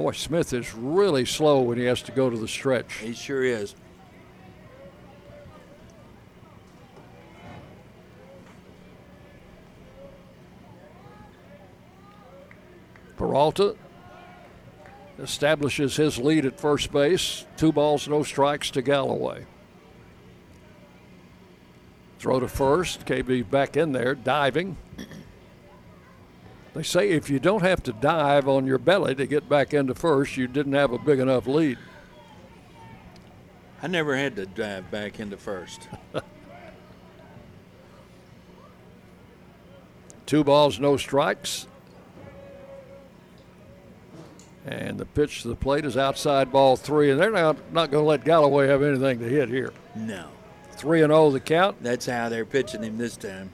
[0.00, 2.90] Boy, Smith is really slow when he has to go to the stretch.
[3.00, 3.74] He sure is.
[13.18, 13.76] Peralta
[15.18, 17.44] establishes his lead at first base.
[17.58, 19.44] Two balls, no strikes to Galloway.
[22.18, 23.04] Throw to first.
[23.04, 24.78] KB back in there, diving.
[26.74, 29.94] They say if you don't have to dive on your belly to get back into
[29.94, 31.78] first, you didn't have a big enough lead.
[33.82, 35.88] I never had to dive back into first.
[40.26, 41.66] Two balls, no strikes.
[44.66, 48.04] And the pitch to the plate is outside ball three, and they're not, not going
[48.04, 49.72] to let Galloway have anything to hit here.
[49.96, 50.28] No.
[50.72, 51.82] 3 and 0 the count.
[51.82, 53.50] That's how they're pitching him this time.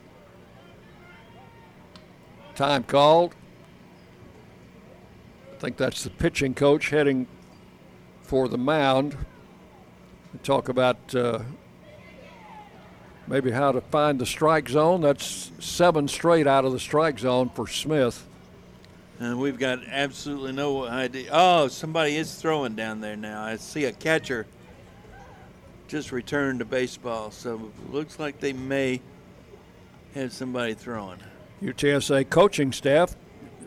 [2.56, 3.34] Time called.
[5.52, 7.26] I think that's the pitching coach heading
[8.22, 9.14] for the mound.
[10.32, 11.40] We talk about uh,
[13.26, 15.02] maybe how to find the strike zone.
[15.02, 18.26] That's seven straight out of the strike zone for Smith.
[19.18, 21.28] And we've got absolutely no idea.
[21.32, 23.42] Oh, somebody is throwing down there now.
[23.42, 24.46] I see a catcher
[25.88, 29.02] just returned to baseball, so looks like they may
[30.14, 31.20] have somebody throwing.
[31.62, 33.16] UTSA coaching staff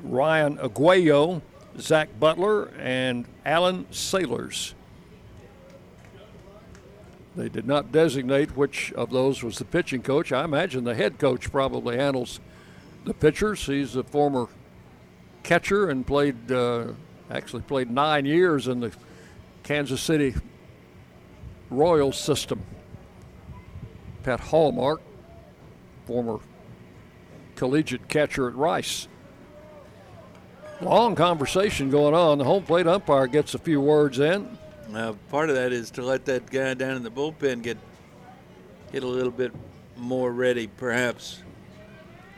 [0.03, 1.41] Ryan Aguayo,
[1.77, 4.75] Zach Butler, and Alan Sailors.
[7.35, 10.31] They did not designate which of those was the pitching coach.
[10.31, 12.39] I imagine the head coach probably handles
[13.05, 13.65] the pitchers.
[13.65, 14.47] He's a former
[15.43, 16.87] catcher and played, uh,
[17.29, 18.91] actually played nine years in the
[19.63, 20.35] Kansas City
[21.69, 22.61] Royals system.
[24.23, 25.01] Pat Hallmark,
[26.05, 26.39] former
[27.59, 29.09] collegiate catcher at Rice.
[30.79, 32.37] Long conversation going on.
[32.37, 34.57] The home plate umpire gets a few words in.
[34.87, 37.77] Now, part of that is to let that guy down in the bullpen get
[38.93, 39.51] get a little bit
[39.97, 41.43] more ready, perhaps.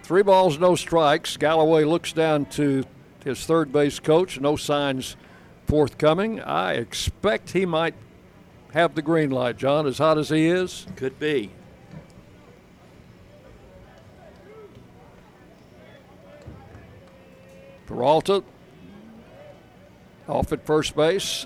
[0.01, 1.37] Three balls, no strikes.
[1.37, 2.83] Galloway looks down to
[3.23, 4.39] his third base coach.
[4.39, 5.15] No signs
[5.67, 6.41] forthcoming.
[6.41, 7.93] I expect he might
[8.73, 10.87] have the green light, John, as hot as he is.
[10.95, 11.51] Could be.
[17.91, 18.41] Peralta
[20.25, 21.45] off at first base.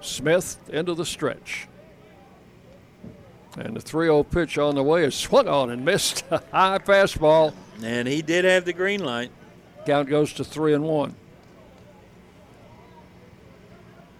[0.00, 1.68] Smith into the stretch.
[3.58, 6.24] And the 3 0 pitch on the way is swung on and missed.
[6.30, 7.52] A high fastball.
[7.82, 9.30] And he did have the green light.
[9.84, 11.14] Count goes to 3 and 1.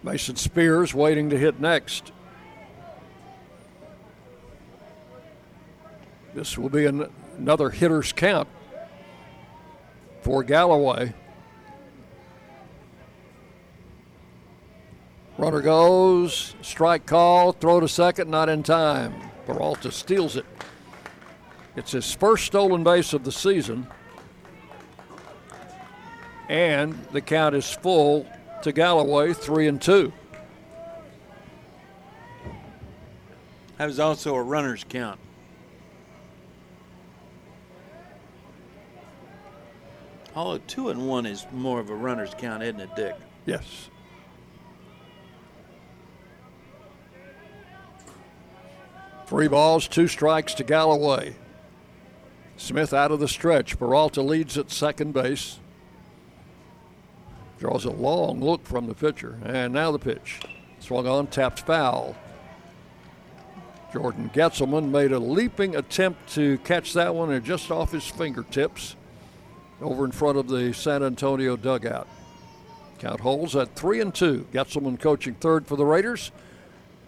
[0.03, 2.11] Mason Spears waiting to hit next.
[6.35, 8.47] This will be an, another hitter's count
[10.21, 11.13] for Galloway.
[15.37, 19.13] Runner goes, strike call, throw to second, not in time.
[19.45, 20.45] Peralta steals it.
[21.77, 23.87] It's his first stolen base of the season.
[26.49, 28.27] And the count is full
[28.63, 30.11] to Galloway, three and two.
[33.77, 35.19] That was also a runner's count.
[40.35, 43.15] Although two and one is more of a runner's count, isn't it, Dick?
[43.45, 43.89] Yes.
[49.25, 51.35] Three balls, two strikes to Galloway.
[52.57, 53.77] Smith out of the stretch.
[53.77, 55.59] Peralta leads at second base.
[57.59, 59.39] Draws a long look from the pitcher.
[59.43, 60.39] And now the pitch.
[60.79, 62.15] Swung on, tapped foul.
[63.93, 68.95] Jordan Getzelman made a leaping attempt to catch that one and just off his fingertips
[69.81, 72.07] over in front of the San Antonio dugout.
[72.99, 74.45] Count holds at three and two.
[74.51, 76.31] Getzelman coaching third for the Raiders.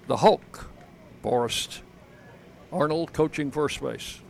[0.07, 0.69] The Hulk,
[1.21, 1.81] Forrest
[2.71, 4.21] Arnold coaching first base.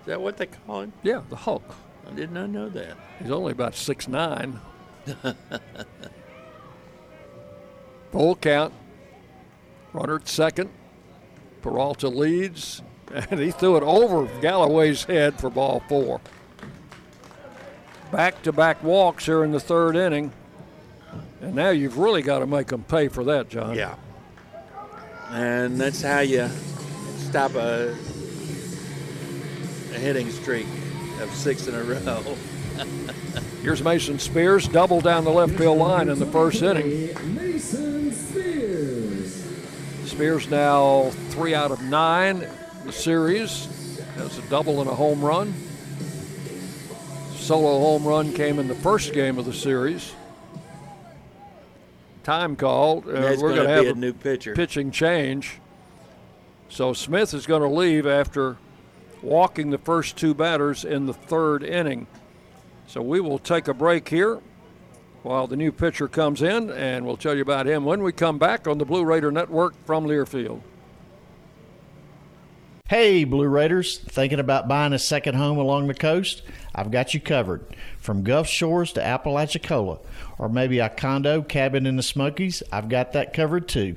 [0.00, 0.92] Is that what they call him?
[1.02, 1.74] Yeah, the Hulk.
[2.06, 2.96] I did not know that.
[3.20, 4.60] He's only about six nine.
[8.12, 8.74] Full count.
[9.92, 10.70] Runner at second.
[11.62, 12.82] Peralta leads,
[13.14, 16.20] and he threw it over Galloway's head for ball four.
[18.10, 20.32] Back to back walks here in the third inning.
[21.40, 23.74] And now you've really got to make them pay for that, John.
[23.74, 23.94] Yeah.
[25.30, 26.48] And that's how you
[27.16, 27.94] stop a,
[29.94, 30.66] a hitting streak
[31.20, 32.36] of six in a row.
[33.62, 37.14] Here's Mason Spears, double down the left field line in the first inning.
[37.34, 39.44] Mason Spears.
[40.06, 42.48] Spears now three out of nine
[42.84, 43.66] the series.
[44.14, 45.52] Has a double and a home run.
[47.48, 50.12] Solo home run came in the first game of the series.
[52.22, 53.08] Time called.
[53.08, 54.54] Uh, Yeah, we're gonna going to be have a new pitcher.
[54.54, 55.58] pitching change.
[56.68, 58.58] So Smith is going to leave after
[59.22, 62.06] walking the first two batters in the third inning.
[62.86, 64.40] So we will take a break here
[65.22, 68.36] while the new pitcher comes in, and we'll tell you about him when we come
[68.36, 70.60] back on the Blue Raider Network from Learfield.
[72.90, 76.42] Hey, Blue Raiders, thinking about buying a second home along the coast?
[76.78, 77.64] I've got you covered.
[77.98, 79.98] From Gulf Shores to Apalachicola,
[80.38, 83.96] or maybe a condo cabin in the Smokies, I've got that covered too.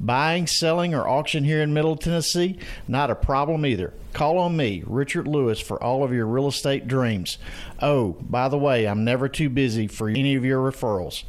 [0.00, 2.58] Buying, selling, or auction here in Middle Tennessee,
[2.88, 3.94] not a problem either.
[4.12, 7.38] Call on me, Richard Lewis, for all of your real estate dreams.
[7.80, 11.22] Oh, by the way, I'm never too busy for any of your referrals.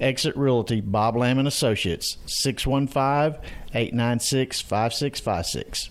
[0.00, 3.42] Exit Realty, Bob Lamb and Associates, 615
[3.74, 5.90] 896 5656.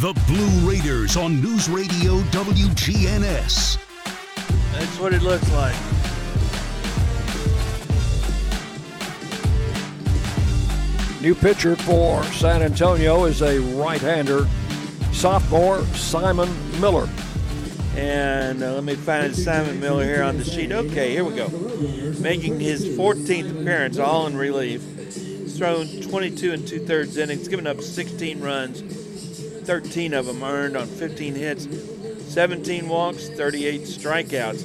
[0.00, 3.78] The Blue Raiders on News Radio WGNS.
[4.72, 5.74] That's what it looks like.
[11.20, 14.46] New pitcher for San Antonio is a right hander,
[15.10, 16.48] sophomore Simon
[16.80, 17.08] Miller.
[17.96, 20.70] And uh, let me find Simon Miller here on the sheet.
[20.70, 21.48] Okay, here we go.
[22.20, 24.80] Making his 14th appearance, all in relief.
[25.12, 28.97] He's thrown 22 and two thirds innings, given up 16 runs,
[29.68, 31.68] 13 of them earned on 15 hits,
[32.32, 34.62] 17 walks, 38 strikeouts,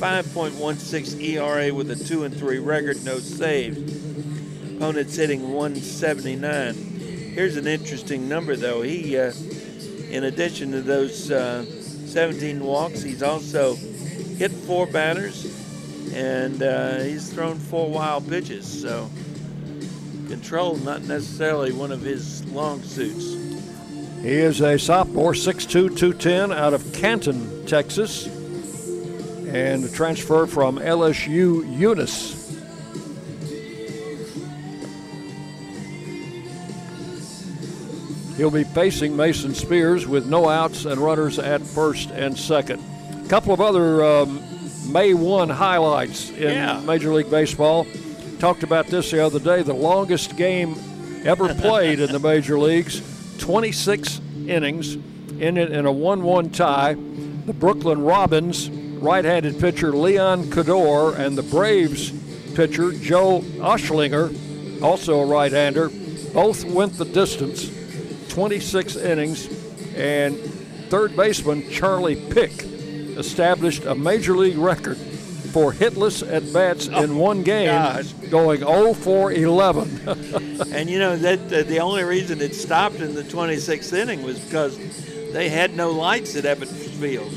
[0.00, 3.78] 5.16 ERA with a 2 and 3 record, no saves.
[4.74, 6.74] Opponent's hitting 179.
[6.74, 8.82] Here's an interesting number, though.
[8.82, 9.32] He, uh,
[10.10, 15.44] in addition to those uh, 17 walks, he's also hit four batters,
[16.12, 18.82] and uh, he's thrown four wild pitches.
[18.82, 19.08] So,
[20.26, 23.33] control not necessarily one of his long suits.
[24.24, 25.68] He is a sophomore, 6'2,
[25.98, 32.32] 210 out of Canton, Texas, and a transfer from LSU Eunice.
[38.38, 42.82] He'll be facing Mason Spears with no outs and runners at first and second.
[43.26, 44.42] A couple of other um,
[44.90, 46.80] May 1 highlights in Yeah.
[46.80, 47.86] Major League Baseball.
[48.38, 49.60] Talked about this the other day.
[49.60, 50.76] The longest game
[51.26, 53.02] ever played in the major leagues
[53.38, 54.96] 26 innings,
[55.40, 56.94] ended in a 1 1 tie.
[56.94, 62.10] The Brooklyn Robins right handed pitcher Leon Cadore and the Braves
[62.54, 65.90] pitcher Joe Oeschger, also a right hander,
[66.32, 67.70] both went the distance
[68.28, 69.46] 26 innings.
[69.96, 70.36] And
[70.88, 72.62] third baseman Charlie Pick
[73.16, 74.98] established a major league record
[75.54, 78.12] for hitless at bats in one game, gosh.
[78.28, 80.00] going 0 for 11.
[80.72, 84.40] and you know that uh, the only reason it stopped in the 26th inning was
[84.40, 84.76] because
[85.32, 87.30] they had no lights at Ebbets Field.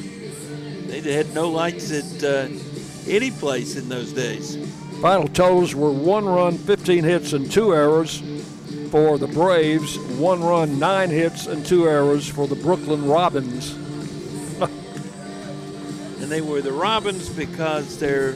[0.88, 2.48] They had no lights at uh,
[3.08, 4.58] any place in those days.
[5.00, 8.24] Final totals were one run, 15 hits, and two errors
[8.90, 13.76] for the Braves, one run, nine hits, and two errors for the Brooklyn Robins.
[16.28, 18.36] And they were the Robins because their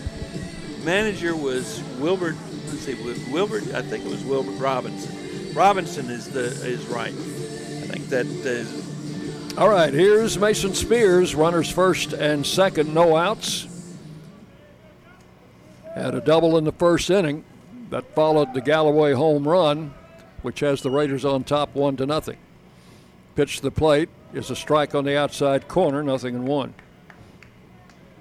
[0.85, 2.37] manager was Wilbert.
[2.67, 2.93] Let's see,
[3.29, 3.63] Wilbert.
[3.73, 5.53] I think it was Wilbert Robinson.
[5.53, 7.11] Robinson is the is right.
[7.11, 9.57] I think that is.
[9.57, 13.67] All right, here's Mason Spears, runners first and second, no outs.
[15.93, 17.43] Had a double in the first inning
[17.89, 19.93] that followed the Galloway home run,
[20.43, 22.37] which has the Raiders on top one to nothing.
[23.35, 26.73] Pitch to the plate is a strike on the outside corner, nothing in one.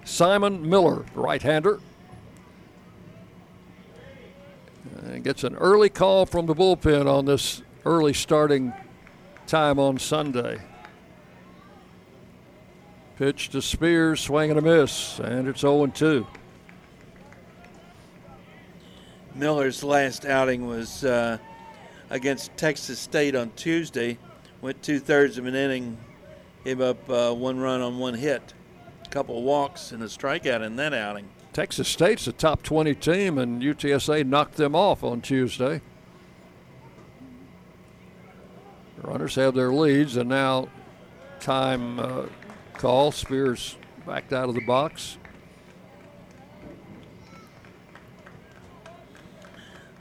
[0.05, 1.81] Simon Miller, right hander,
[5.22, 8.72] gets an early call from the bullpen on this early starting
[9.47, 10.59] time on Sunday.
[13.16, 16.27] Pitch to Spears, swing and a miss, and it's 0 2.
[19.35, 21.39] Miller's last outing was uh,
[22.09, 24.18] against Texas State on Tuesday.
[24.62, 25.98] Went two thirds of an inning,
[26.64, 28.52] Gave up uh, one run on one hit,
[29.11, 31.28] couple walks, and a strikeout in that outing.
[31.53, 35.81] Texas State's a top 20 team, and UTSA knocked them off on Tuesday.
[38.97, 40.69] The runners have their leads, and now
[41.41, 42.27] time uh,
[42.74, 43.11] call.
[43.11, 43.77] Spears
[44.07, 45.19] backed out of the box.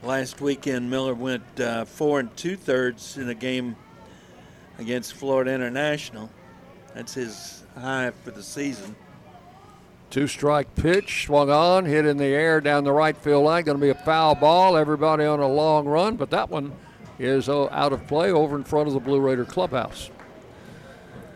[0.03, 3.75] Last weekend, Miller went uh, four and two thirds in a game
[4.77, 6.29] against Florida International.
[6.93, 8.95] That's his high for the season.
[10.09, 13.63] Two strike pitch, swung on, hit in the air down the right field line.
[13.63, 14.75] Going to be a foul ball.
[14.75, 16.73] Everybody on a long run, but that one
[17.19, 20.09] is uh, out of play over in front of the Blue Raider clubhouse.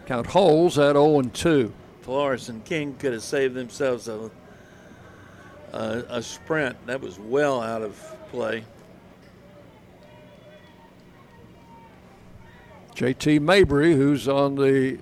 [0.08, 1.72] Count holes at 0 and 2.
[2.02, 4.32] Flores and King could have saved themselves a,
[5.72, 6.76] a, a sprint.
[6.88, 7.96] That was well out of
[8.32, 8.66] play.
[12.96, 14.98] JT Mabry, who's on the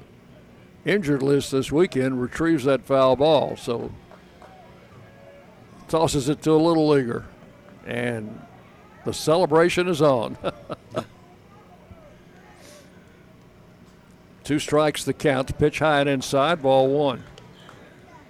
[0.85, 3.55] injured list this weekend, retrieves that foul ball.
[3.57, 3.91] So
[5.87, 7.25] tosses it to a little leaguer.
[7.85, 8.41] And
[9.05, 10.37] the celebration is on.
[14.43, 15.57] Two strikes the count.
[15.57, 17.23] Pitch high and inside, ball one.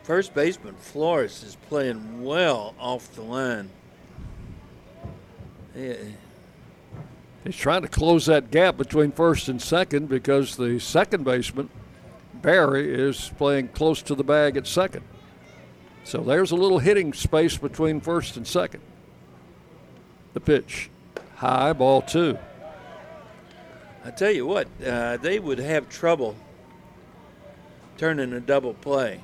[0.03, 3.69] First baseman Flores is playing well off the line.
[5.75, 5.95] Yeah.
[7.43, 11.69] He's trying to close that gap between first and second because the second baseman,
[12.41, 15.03] Barry, is playing close to the bag at second.
[16.03, 18.81] So there's a little hitting space between first and second.
[20.33, 20.89] The pitch,
[21.35, 22.37] high, ball two.
[24.03, 26.35] I tell you what, uh, they would have trouble
[27.97, 29.21] turning a double play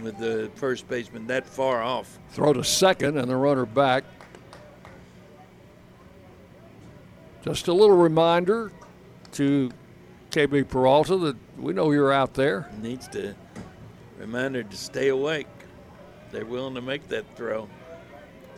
[0.00, 2.18] with the first baseman that far off.
[2.30, 4.04] Throw to second and the runner back.
[7.42, 8.72] Just a little reminder
[9.40, 9.70] to
[10.30, 12.68] KB Peralta that we know you're out there.
[12.82, 13.34] Needs to
[14.18, 15.46] reminder to stay awake.
[16.30, 17.66] They're willing to make that throw.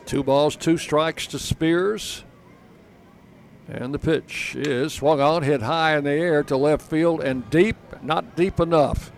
[0.06, 2.24] Two balls, two strikes to Spears.
[3.68, 7.48] And the pitch is swung on, hit high in the air to left field and
[7.48, 9.12] deep, not deep enough.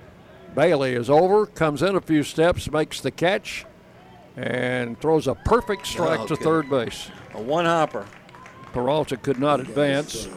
[0.54, 3.64] Bailey is over, comes in a few steps, makes the catch,
[4.36, 7.10] and throws a perfect strike Oh, to third base.
[7.32, 8.04] A one hopper.
[8.74, 10.28] Peralta could not advance.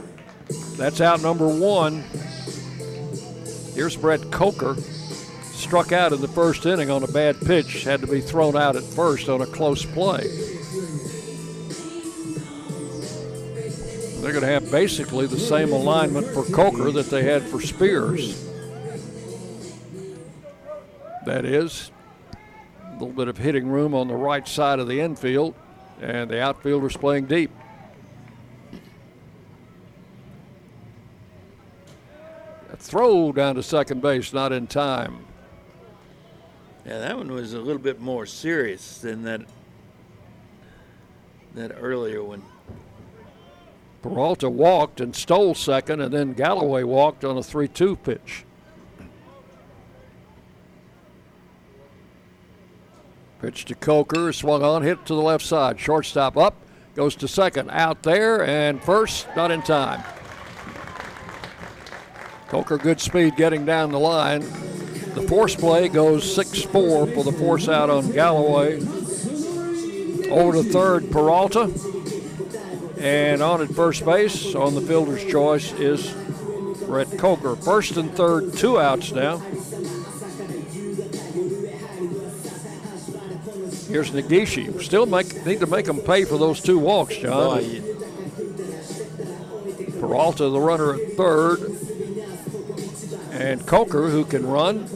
[0.77, 2.03] That's out number one.
[3.73, 4.75] Here's Brett Coker.
[5.41, 8.75] Struck out in the first inning on a bad pitch, had to be thrown out
[8.75, 10.27] at first on a close play.
[14.21, 18.45] They're going to have basically the same alignment for Coker that they had for Spears.
[21.25, 21.91] That is,
[22.87, 25.55] a little bit of hitting room on the right side of the infield,
[26.01, 27.51] and the outfielders playing deep.
[32.87, 35.25] Throw down to second base, not in time.
[36.85, 39.41] Yeah, that one was a little bit more serious than that
[41.55, 42.43] that earlier one.
[44.01, 48.45] Peralta walked and stole second, and then Galloway walked on a 3 2 pitch.
[53.41, 55.79] Pitch to Coker, swung on, hit to the left side.
[55.79, 56.55] Shortstop up,
[56.95, 60.03] goes to second, out there, and first, not in time.
[62.47, 64.41] Coker, good speed getting down the line.
[64.41, 68.79] The force play goes 6 4 for the force out on Galloway.
[70.29, 71.71] Over to third, Peralta.
[72.99, 76.11] And on at first base, on the fielder's choice, is
[76.85, 77.55] Brett Coker.
[77.55, 79.37] First and third, two outs now.
[83.87, 84.81] Here's Negishi.
[84.81, 87.61] Still make, need to make them pay for those two walks, John.
[89.99, 91.86] Peralta, the runner at third.
[93.47, 94.89] And Coker, who can run,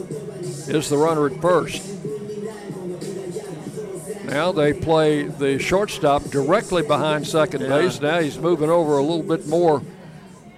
[0.68, 1.82] is the runner at first.
[4.26, 7.68] Now they play the shortstop directly behind second Yeah.
[7.68, 7.98] base.
[8.02, 9.80] Now he's moving over a little bit more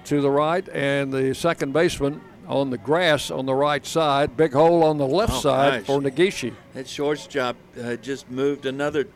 [0.07, 4.37] to the right, and the second baseman on the grass on the right side.
[4.37, 5.87] Big hole on the left Oh, side gosh.
[5.87, 6.53] for Negishi.
[6.75, 9.07] That shortstop uh, just moved another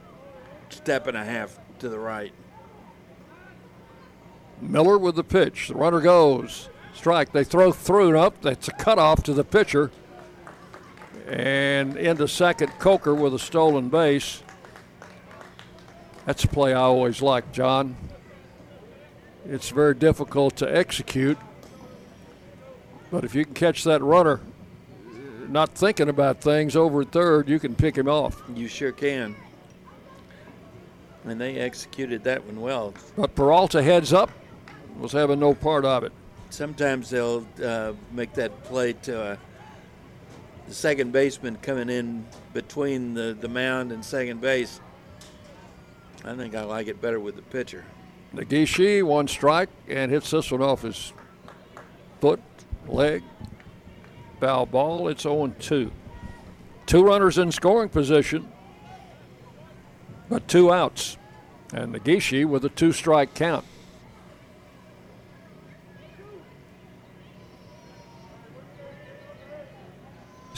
[0.71, 2.33] step and a half to the right.
[4.63, 5.67] Miller with the pitch.
[5.69, 6.69] The runner goes.
[7.09, 7.33] Strike.
[7.33, 8.43] They throw through up.
[8.43, 9.91] That's a cutoff to the pitcher.
[11.27, 14.43] And into second, Coker with a stolen base.
[16.27, 17.97] That's a play I always like, John.
[19.47, 21.39] It's very difficult to execute.
[23.11, 24.43] But if you can catch that runner
[25.49, 28.43] not thinking about things over at third, you can pick him off.
[28.55, 29.35] You sure can.
[31.25, 32.93] And they executed that one well.
[33.17, 34.31] But Peralta heads up,
[34.99, 36.13] was having no part of it.
[36.51, 39.37] Sometimes they'll uh, make that play to uh,
[40.67, 44.81] the second baseman coming in between the, the mound and second base.
[46.25, 47.85] I think I like it better with the pitcher.
[48.35, 51.13] Negishi, one strike, and hits this one off his
[52.21, 52.41] foot,
[52.87, 53.23] leg,
[54.41, 55.09] foul ball.
[55.09, 55.91] It's 0 2.
[56.87, 58.51] Two runners in scoring position,
[60.29, 61.17] but two outs.
[61.73, 63.65] And Negishi with a two strike count.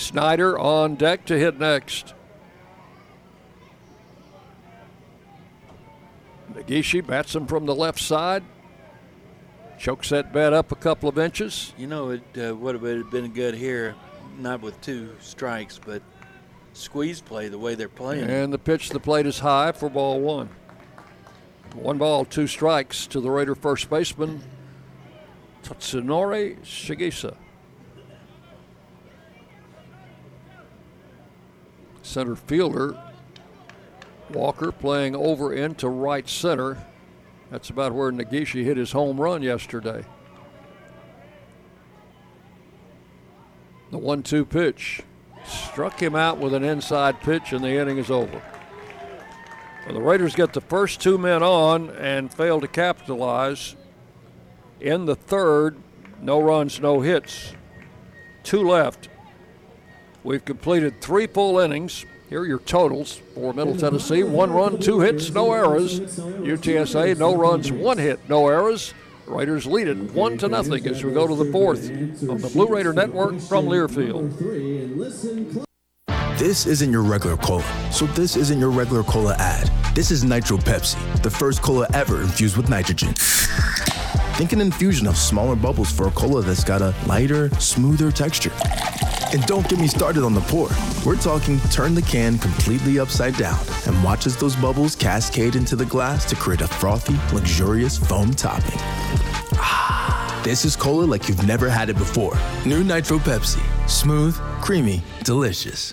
[0.00, 2.14] Snyder on deck to hit next.
[6.54, 8.42] Negishi bats him from the left side.
[9.78, 11.74] Chokes that bat up a couple of inches.
[11.76, 13.94] You know, it uh, would have been good here,
[14.38, 16.02] not with two strikes, but
[16.72, 18.30] squeeze play the way they're playing.
[18.30, 20.48] And the pitch to the plate is high for ball one.
[21.74, 24.42] One ball, two strikes to the Raider first baseman,
[25.62, 27.36] Tatsunori Shigisa.
[32.10, 33.00] Center fielder
[34.32, 36.78] Walker playing over into right center.
[37.50, 40.04] That's about where Negishi hit his home run yesterday.
[43.90, 45.02] The one two pitch
[45.44, 48.42] struck him out with an inside pitch, and the inning is over.
[49.84, 53.74] Well, the Raiders get the first two men on and fail to capitalize.
[54.80, 55.76] In the third,
[56.20, 57.54] no runs, no hits.
[58.42, 59.08] Two left.
[60.22, 62.04] We've completed three full innings.
[62.28, 66.00] Here are your totals for Middle Tennessee one run, two hits, no errors.
[66.00, 68.94] UTSA, no runs, one hit, no errors.
[69.26, 71.88] Raiders lead it one to nothing as we go to the fourth
[72.28, 74.36] on the Blue Raider Network from Learfield.
[76.38, 79.70] This isn't your regular cola, so this isn't your regular cola ad.
[79.94, 83.14] This is Nitro Pepsi, the first cola ever infused with nitrogen.
[84.40, 88.52] Think an infusion of smaller bubbles for a cola that's got a lighter, smoother texture.
[89.34, 90.70] And don't get me started on the pour.
[91.04, 95.76] We're talking turn the can completely upside down and watch as those bubbles cascade into
[95.76, 98.78] the glass to create a frothy, luxurious foam topping.
[99.56, 102.34] Ah, this is cola like you've never had it before.
[102.64, 103.60] New Nitro Pepsi.
[103.86, 105.92] Smooth, creamy, delicious.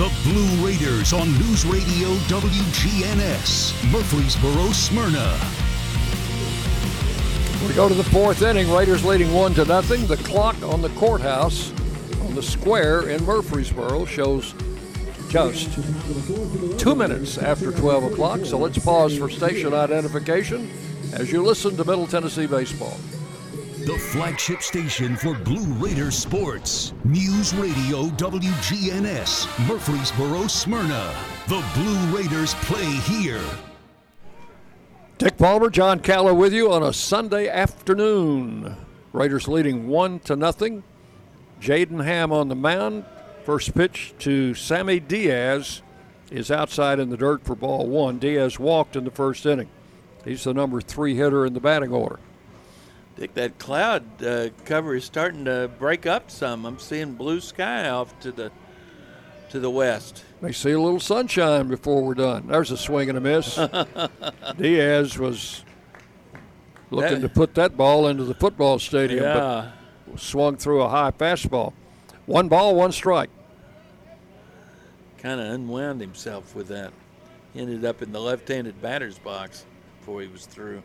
[0.00, 5.38] The Blue Raiders on News Radio WGNS, Murfreesboro, Smyrna.
[7.68, 8.72] We go to the fourth inning.
[8.72, 10.06] Raiders leading one to nothing.
[10.06, 11.70] The clock on the courthouse
[12.22, 14.54] on the square in Murfreesboro shows
[15.28, 15.68] just
[16.78, 18.46] two minutes after 12 o'clock.
[18.46, 20.70] So let's pause for station identification
[21.12, 22.98] as you listen to Middle Tennessee baseball.
[23.86, 26.92] The flagship station for Blue Raider sports.
[27.02, 31.14] News Radio WGNS, Murfreesboro, Smyrna.
[31.48, 33.42] The Blue Raiders play here.
[35.16, 38.76] Dick Palmer, John Callow with you on a Sunday afternoon.
[39.14, 40.82] Raiders leading one to nothing.
[41.58, 43.06] Jaden Ham on the mound.
[43.46, 45.80] First pitch to Sammy Diaz
[46.30, 48.18] is outside in the dirt for ball one.
[48.18, 49.70] Diaz walked in the first inning.
[50.22, 52.20] He's the number three hitter in the batting order.
[53.20, 56.64] Dick, that cloud uh, cover is starting to break up some.
[56.64, 58.50] I'm seeing blue sky off to the
[59.50, 60.24] to the west.
[60.40, 62.46] May see a little sunshine before we're done.
[62.46, 63.58] There's a swing and a miss.
[64.56, 65.64] Diaz was
[66.90, 69.72] looking That- to put that ball into the football stadium, Yeah.
[70.10, 71.74] but swung through a high fastball.
[72.24, 73.28] One ball, one strike.
[75.18, 76.92] Kind of unwound himself with that.
[77.52, 79.66] He ended up in the left-handed batter's box
[79.98, 80.82] before he was through.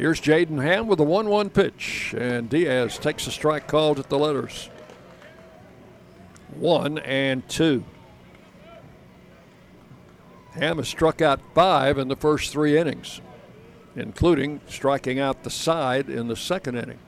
[0.00, 4.08] Here's Jaden Ham with a 1 1 pitch, and Diaz takes a strike called at
[4.08, 4.70] the letters.
[6.54, 7.84] One and two.
[10.52, 13.20] Ham has struck out five in the first three innings,
[13.94, 16.98] including striking out the side in the second inning.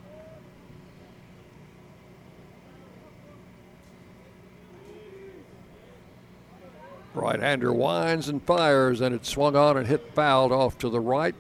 [7.15, 11.35] Right-hander winds and fires, and it swung on and hit fouled off to the right,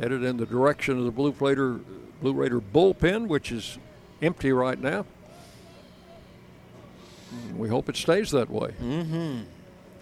[0.00, 1.80] headed in the direction of the Blue Raider,
[2.22, 3.78] Blue Raider bullpen, which is
[4.22, 5.04] empty right now.
[7.56, 8.74] We hope it stays that way.
[8.82, 9.40] Mm-hmm.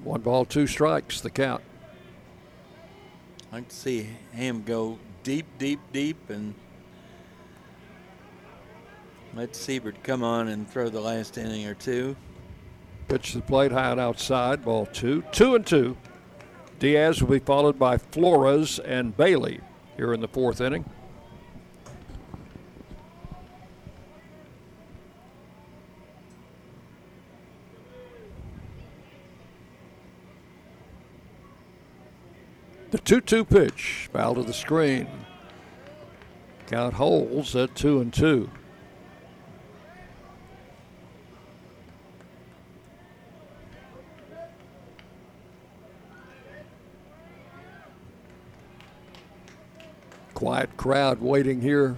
[0.05, 1.63] One ball, two strikes, the count.
[3.51, 6.55] I like to see him go deep, deep, deep, and
[9.35, 12.17] let Siebert come on and throw the last inning or two.
[13.09, 15.25] Pitch the plate, high and outside, ball two.
[15.33, 15.97] Two and two.
[16.79, 19.61] Diaz will be followed by Flores and Bailey
[19.99, 20.89] here in the fourth inning.
[32.91, 35.09] The 2 2 pitch, foul to the screen.
[36.69, 38.49] Count holds at 2 and 2.
[50.39, 51.97] Quiet crowd waiting here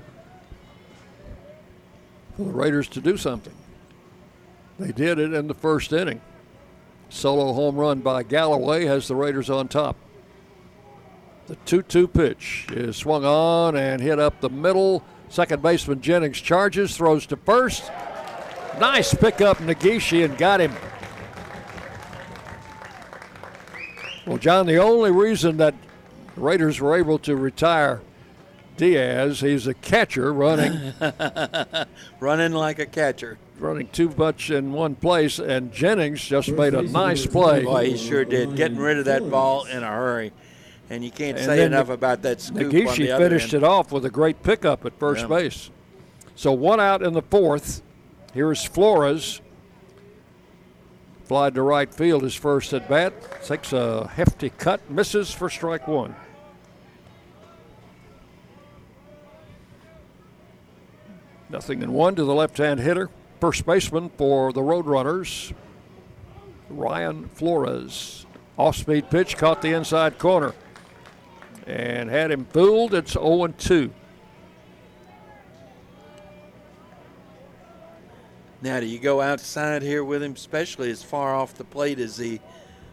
[2.39, 3.53] for the Raiders to do something.
[4.79, 6.23] They did it in the first inning.
[7.11, 9.95] Solo home run by Galloway has the Raiders on top.
[11.49, 15.05] The 2 2 pitch is swung on and hit up the middle.
[15.29, 17.91] Second baseman Jennings charges, throws to first.
[18.79, 20.73] Nice pickup, Negishi, and got him.
[24.27, 25.75] Well, John, the only reason that
[26.37, 28.01] Raiders were able to retire
[28.81, 30.95] Diaz, he's a catcher running.
[32.21, 33.37] running like a catcher.
[33.59, 37.63] Running too much in one place, and Jennings just made a nice play.
[37.63, 38.57] Boy, he sure did.
[38.57, 40.33] Getting rid of that ball in a hurry.
[40.89, 43.63] And you can't And say then enough about that scoop on the other finished end.
[43.63, 45.37] it off with a great pickup at first Yeah.
[45.37, 45.69] base.
[46.35, 47.83] So one out in the fourth.
[48.33, 49.43] Here's Flores.
[51.27, 53.13] Fly to right field his first at bat.
[53.45, 56.15] Takes a hefty cut, misses for strike one.
[61.51, 63.11] Nothing in one to the left hand hitter.
[63.41, 65.53] First baseman for the Roadrunners,
[66.69, 68.27] Ryan Flores.
[68.57, 70.55] Off speed pitch caught the inside corner
[71.67, 72.95] and had him fooled.
[72.95, 73.91] It's 0 2.
[78.63, 82.19] Now, do you go outside here with him, especially as far off the plate as
[82.19, 82.41] he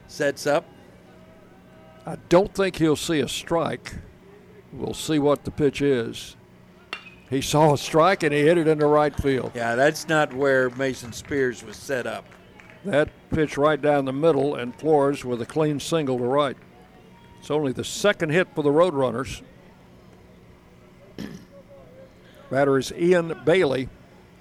[0.08, 0.66] sets up?
[2.06, 3.96] I don't think he'll see a strike.
[4.72, 6.38] We'll see what the pitch is.
[7.30, 9.52] He saw a strike and he hit it into right field.
[9.54, 12.26] Yeah, that's not where Mason Spears was set up.
[12.86, 16.56] That pitch right down the middle, and Flores with a clean single to right.
[17.40, 19.41] It's only the second hit for the Roadrunners.
[22.49, 23.90] Batter is Ian Bailey,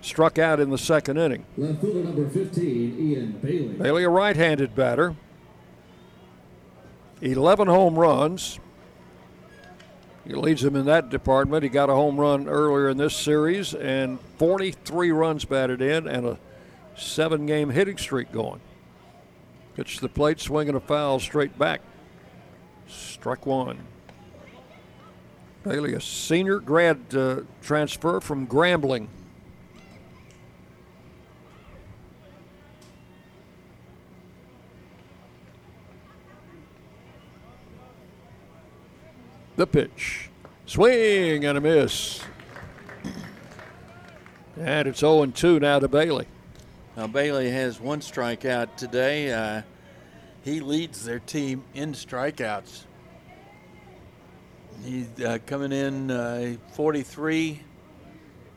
[0.01, 1.45] struck out in the second inning.
[1.57, 3.75] Left fielder number 15, Ian Bailey.
[3.75, 5.17] Bailey, a right handed batter.
[7.21, 8.61] 11 home runs.
[10.27, 11.63] He leads them in that department.
[11.63, 16.27] He got a home run earlier in this series and 43 runs batted in and
[16.27, 16.39] a
[16.97, 18.61] seven game hitting streak going.
[19.77, 21.81] Pitch the plate, swinging a foul straight back.
[22.89, 23.79] Struck one.
[25.63, 29.09] Bailey, a senior grad uh, transfer from Grambling.
[39.57, 40.29] The pitch.
[40.67, 42.23] Swing and a miss.
[44.59, 46.27] And it's 0 2 now to Bailey.
[46.95, 49.33] Now, Bailey has one strikeout today.
[49.33, 49.63] Uh,
[50.43, 52.85] he leads their team in strikeouts.
[54.85, 57.61] He's uh, coming in uh, 43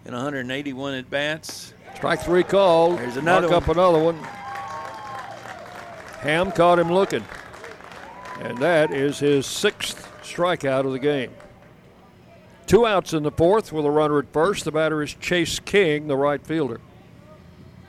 [0.06, 1.74] and 181 at bats.
[1.96, 2.98] Strike three called.
[2.98, 4.18] There's another Mark up another one.
[6.22, 7.24] Ham caught him looking.
[8.42, 11.32] And that is his sixth strikeout of the game.
[12.66, 14.66] Two outs in the fourth with a runner at first.
[14.66, 16.80] The batter is Chase King, the right fielder.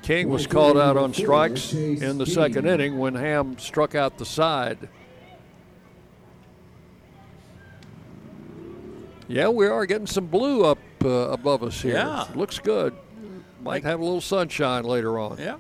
[0.03, 4.25] King was called out on strikes in the second inning when Ham struck out the
[4.25, 4.89] side.
[9.29, 11.95] Yeah, we are getting some blue up uh, above us here.
[11.95, 12.27] Yeah.
[12.35, 12.97] Looks good.
[13.62, 15.39] Might have a little sunshine later on.
[15.39, 15.59] Yeah.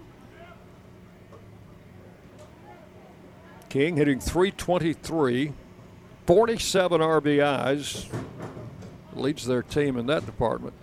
[3.68, 5.52] King hitting 323,
[6.26, 8.06] 47 RBIs,
[9.14, 10.74] leads their team in that department.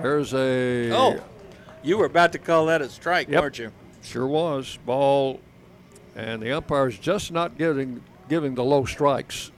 [0.00, 0.90] There's a.
[0.92, 1.20] Oh,
[1.82, 3.40] you were about to call that a strike, Yep.
[3.40, 3.72] weren't you?
[4.02, 4.78] Sure was.
[4.86, 5.40] Ball,
[6.16, 9.50] and the umpire's just not giving, giving the low strikes.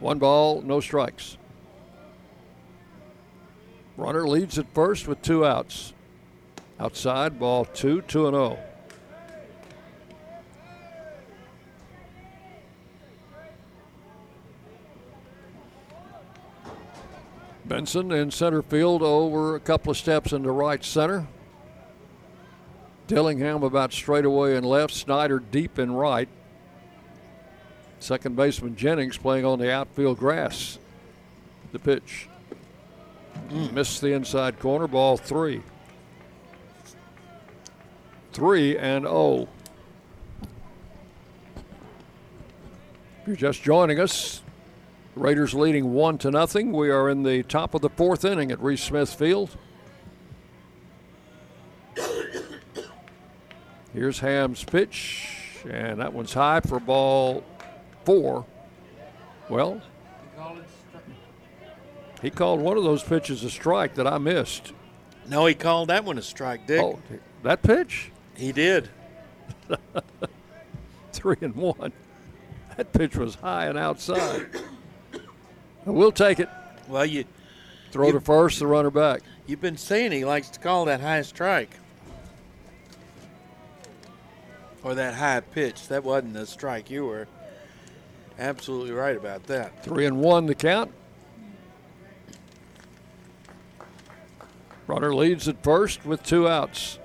[0.00, 1.36] One ball, no strikes.
[3.96, 5.92] Runner leads at first with two outs.
[6.80, 8.58] Outside, ball two, two and oh.
[17.72, 21.26] Benson in center field over a couple of steps into right center.
[23.06, 24.92] Dillingham about straightaway and left.
[24.92, 26.28] Snyder deep in right.
[27.98, 30.78] Second baseman Jennings playing on the outfield grass.
[31.72, 32.28] The pitch.
[33.48, 33.72] Mm.
[33.72, 34.86] Missed the inside corner.
[34.86, 35.62] Ball three.
[38.34, 39.48] Three and oh.
[43.22, 44.42] If you're just joining us,
[45.14, 46.72] Raiders leading one to nothing.
[46.72, 49.56] We are in the top of the fourth inning at Reese Smith Field.
[53.92, 57.44] Here's Ham's pitch, and that one's high for ball
[58.04, 58.46] four.
[59.50, 59.82] Well,
[62.22, 64.72] he called one of those pitches a strike that I missed.
[65.28, 66.80] No, he called that one a strike, Dick.
[66.80, 66.98] Oh,
[67.42, 68.10] that pitch?
[68.34, 68.88] He did.
[71.12, 71.92] Three and one.
[72.76, 74.46] That pitch was high and outside.
[75.84, 76.48] we'll take it.
[76.88, 77.24] Well, you
[77.90, 79.22] throw you, to first, the runner back.
[79.46, 81.70] You've been saying he likes to call that high strike
[84.82, 85.88] or that high pitch.
[85.88, 86.90] That wasn't a strike.
[86.90, 87.28] You were
[88.38, 89.84] absolutely right about that.
[89.84, 90.92] Three and one the count.
[94.86, 96.98] Runner leads at first with two outs.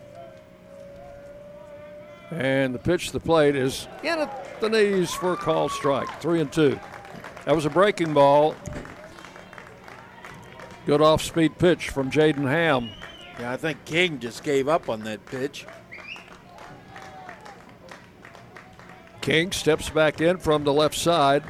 [2.32, 6.10] And the pitch to the plate is in at the knees for a call strike.
[6.20, 6.78] Three and two.
[7.48, 8.56] That was a breaking ball.
[10.86, 12.90] Good off speed pitch from Jaden Ham.
[13.40, 15.66] Yeah, I think King just gave up on that pitch.
[19.22, 21.42] King steps back in from the left side.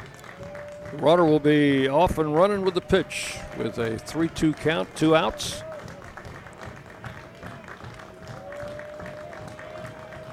[0.91, 4.95] The runner will be off and running with the pitch with a 3 2 count,
[4.95, 5.63] two outs.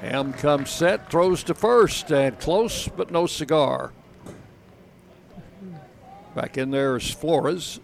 [0.03, 3.95] Ham comes set, throws to first, and close, but no cigar.
[6.35, 7.79] Back in there is Flores.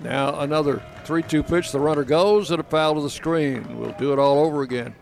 [0.00, 1.72] Now another 3 2 pitch.
[1.72, 3.76] The runner goes and a foul to the screen.
[3.76, 4.94] We'll do it all over again.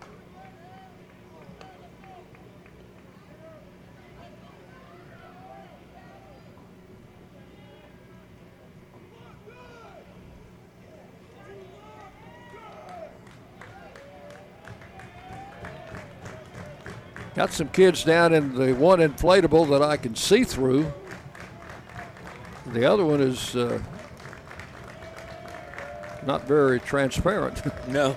[17.34, 20.92] Got some kids down in the one inflatable that I can see through.
[22.66, 23.80] The other one is uh,
[26.26, 27.62] not very transparent.
[27.88, 28.16] No.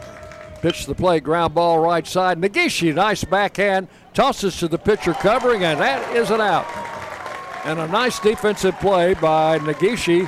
[0.62, 2.40] Pitch the play, ground ball right side.
[2.40, 6.66] Negishi, nice backhand, tosses to the pitcher covering, and that is an out.
[7.64, 10.28] And a nice defensive play by Negishi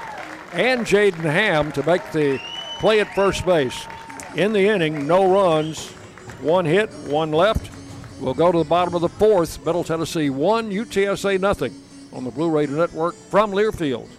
[0.53, 2.40] and Jaden Ham to make the
[2.80, 3.88] play at first base.
[4.36, 5.90] In the inning, no runs,
[6.41, 7.72] one hit, one left.
[8.20, 9.66] We'll go to the bottom of the fourth.
[9.66, 11.74] Middle Tennessee one, UTSA nothing
[12.12, 14.10] on the Blue Raider Network from Learfield.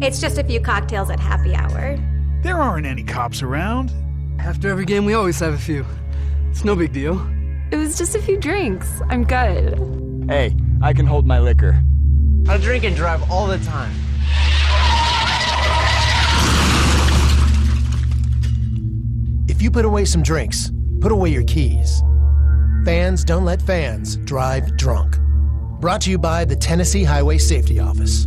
[0.00, 1.98] It's just a few cocktails at happy hour.
[2.42, 3.90] There aren't any cops around.
[4.38, 5.84] After every game, we always have a few.
[6.50, 7.18] It's no big deal.
[7.72, 9.00] It was just a few drinks.
[9.08, 9.76] I'm good.
[10.28, 11.82] Hey, I can hold my liquor.
[12.48, 13.92] I drink and drive all the time.
[19.48, 22.02] If you put away some drinks, put away your keys.
[22.84, 25.18] Fans don't let fans drive drunk.
[25.80, 28.26] Brought to you by the Tennessee Highway Safety Office.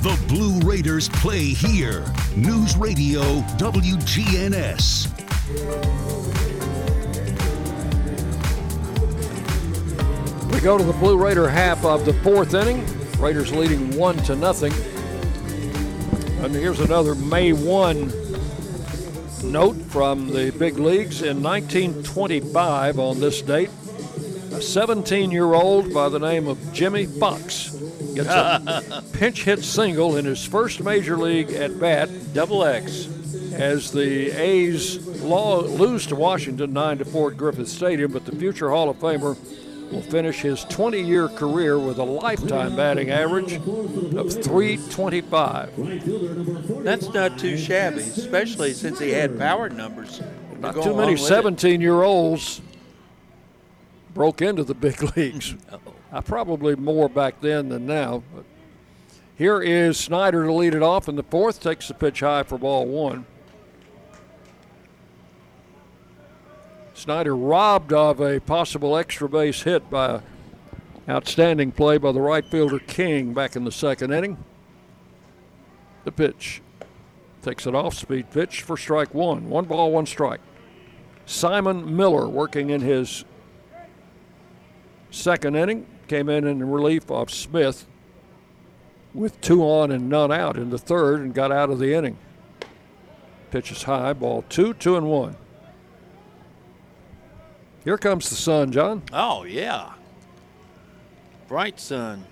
[0.00, 2.04] The Blue Raiders play here.
[2.36, 5.08] News Radio WGNS.
[10.52, 12.86] We go to the Blue Raider half of the fourth inning.
[13.18, 14.72] Raiders leading one to nothing.
[16.44, 18.12] And here's another May 1
[19.50, 21.22] note from the big leagues.
[21.22, 23.70] In 1925, on this date,
[24.58, 27.70] a 17 year old by the name of Jimmie Foxx
[28.14, 32.10] gets a pinch hit single in his first major league at bat.
[32.34, 33.06] Double X.
[33.52, 38.70] As the A's lose to Washington 9 to 4 at Griffith Stadium, but the future
[38.70, 39.38] Hall of Famer
[39.92, 46.82] will finish his 20 year career with a lifetime batting average of 325.
[46.82, 50.20] That's not too shabby, especially since he had power numbers.
[50.58, 52.60] Not too many 17 year olds
[54.18, 55.54] broke into the big leagues.
[56.10, 58.22] Uh, probably more back then than now.
[58.34, 58.46] But
[59.36, 61.60] here is Snyder to lead it off in the fourth.
[61.60, 63.26] Takes the pitch high for ball one.
[66.94, 70.20] Snyder robbed of a possible extra base hit by a
[71.10, 74.42] outstanding play by the right fielder King back in the second inning.
[76.04, 76.62] The pitch
[77.42, 79.50] takes an off speed pitch for strike one.
[79.50, 80.40] One ball, one strike.
[81.26, 83.26] Simon Miller working in his
[85.10, 87.86] second inning came in in relief of Smith
[89.14, 92.18] with two on and none out in the third and got out of the inning.
[93.50, 95.36] Pitch is high, ball two, two and one.
[97.84, 99.02] Here comes the sun, John.
[99.12, 99.92] Oh, yeah.
[101.46, 102.24] Bright sun.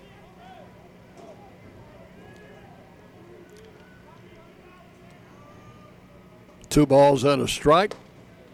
[6.69, 7.95] Two balls and a strike.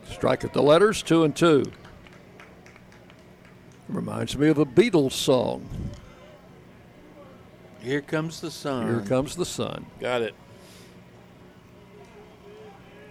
[0.08, 1.64] Strike at the letters, two and two.
[3.92, 5.68] Reminds me of a Beatles song.
[7.80, 8.86] Here comes the sun.
[8.86, 9.84] Here comes the sun.
[10.00, 10.34] Got it.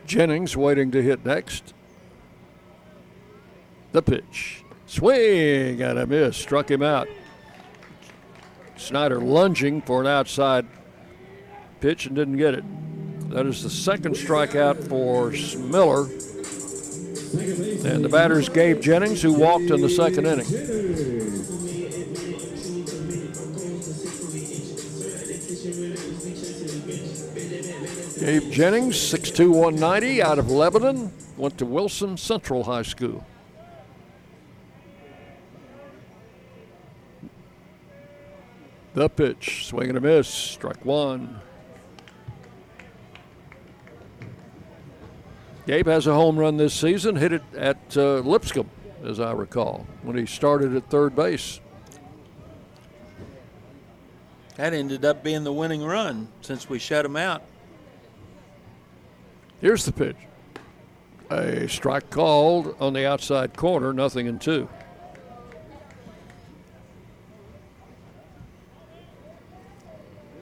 [0.07, 1.75] Jennings waiting to hit next.
[3.91, 4.63] The pitch.
[4.87, 6.35] Swing and a miss.
[6.35, 7.07] Struck him out.
[8.75, 10.65] Snyder lunging for an outside
[11.79, 12.63] pitch and didn't get it.
[13.29, 15.29] That is the second strikeout for
[15.61, 16.07] Miller.
[17.83, 20.45] And the batter's Gabe Jennings, who walked in the second inning.
[28.19, 33.25] Gabe Jennings, 6'2", 190, out of Lebanon, went to Wilson Central High School.
[38.93, 41.41] The pitch, swing and a miss, strike one.
[45.67, 48.69] Gabe has a home run this season, hit it at uh, Lipscomb,
[49.03, 51.59] as I recall, when he started at third base.
[54.55, 57.43] That ended up being the winning run since we shut him out.
[59.59, 60.17] Here's the pitch.
[61.29, 64.67] A strike called on the outside corner, nothing in two.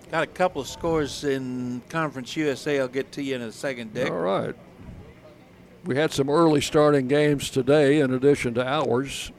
[0.09, 2.79] Got a couple of scores in Conference USA.
[2.79, 4.09] I'll get to you in a second, Dick.
[4.09, 4.55] All right.
[5.85, 9.31] We had some early starting games today in addition to ours.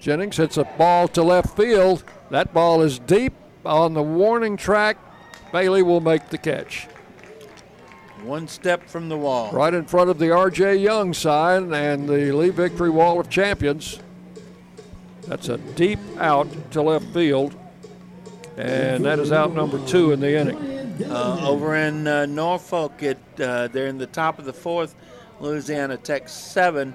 [0.00, 2.04] Jennings hits a ball to left field.
[2.30, 3.32] That ball is deep
[3.64, 4.96] on the warning track.
[5.52, 6.86] Bailey will make the catch.
[8.22, 9.50] One step from the wall.
[9.52, 10.76] Right in front of the R.J.
[10.76, 14.00] Young sign and the Lee Victory Wall of Champions.
[15.22, 17.54] That's a deep out to left field.
[18.56, 20.77] And that is out number two in the inning.
[21.04, 24.96] Uh, over in uh, Norfolk, it, uh, they're in the top of the fourth.
[25.38, 26.92] Louisiana Tech seven,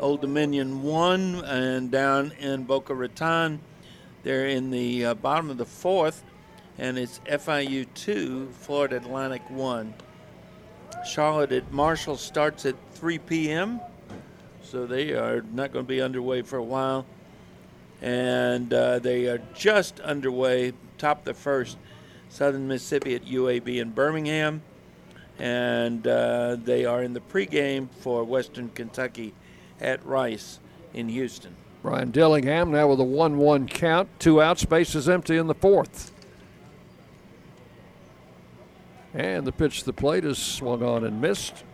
[0.00, 3.60] Old Dominion one, and down in Boca Raton,
[4.24, 6.24] they're in the uh, bottom of the fourth,
[6.76, 9.94] and it's FIU two, Florida Atlantic one.
[11.06, 13.80] Charlotte at Marshall starts at 3 p.m.,
[14.64, 17.06] so they are not going to be underway for a while.
[18.02, 21.76] And uh, they are just underway, top of the first,
[22.30, 24.62] Southern Mississippi at UAB in Birmingham.
[25.38, 29.34] And uh, they are in the pregame for Western Kentucky
[29.80, 30.60] at Rice
[30.94, 31.56] in Houston.
[31.82, 34.08] Brian Dillingham now with a 1 1 count.
[34.18, 36.12] Two outs, bases empty in the fourth.
[39.14, 41.64] And the pitch to the plate is swung on and missed.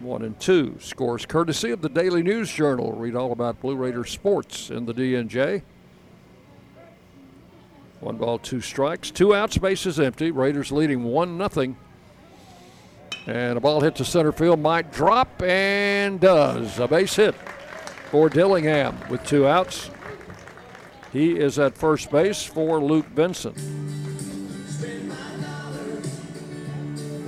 [0.00, 0.76] One and two.
[0.80, 2.92] Scores courtesy of the Daily News Journal.
[2.92, 5.62] Read all about Blue Raider sports in the DNJ.
[8.04, 10.30] One ball, two strikes, two outs, bases empty.
[10.30, 11.74] Raiders leading one nothing.
[13.26, 16.78] And a ball hit to center field might drop and does.
[16.78, 17.34] A base hit
[18.10, 19.90] for Dillingham with two outs.
[21.14, 23.54] He is at first base for Luke Benson.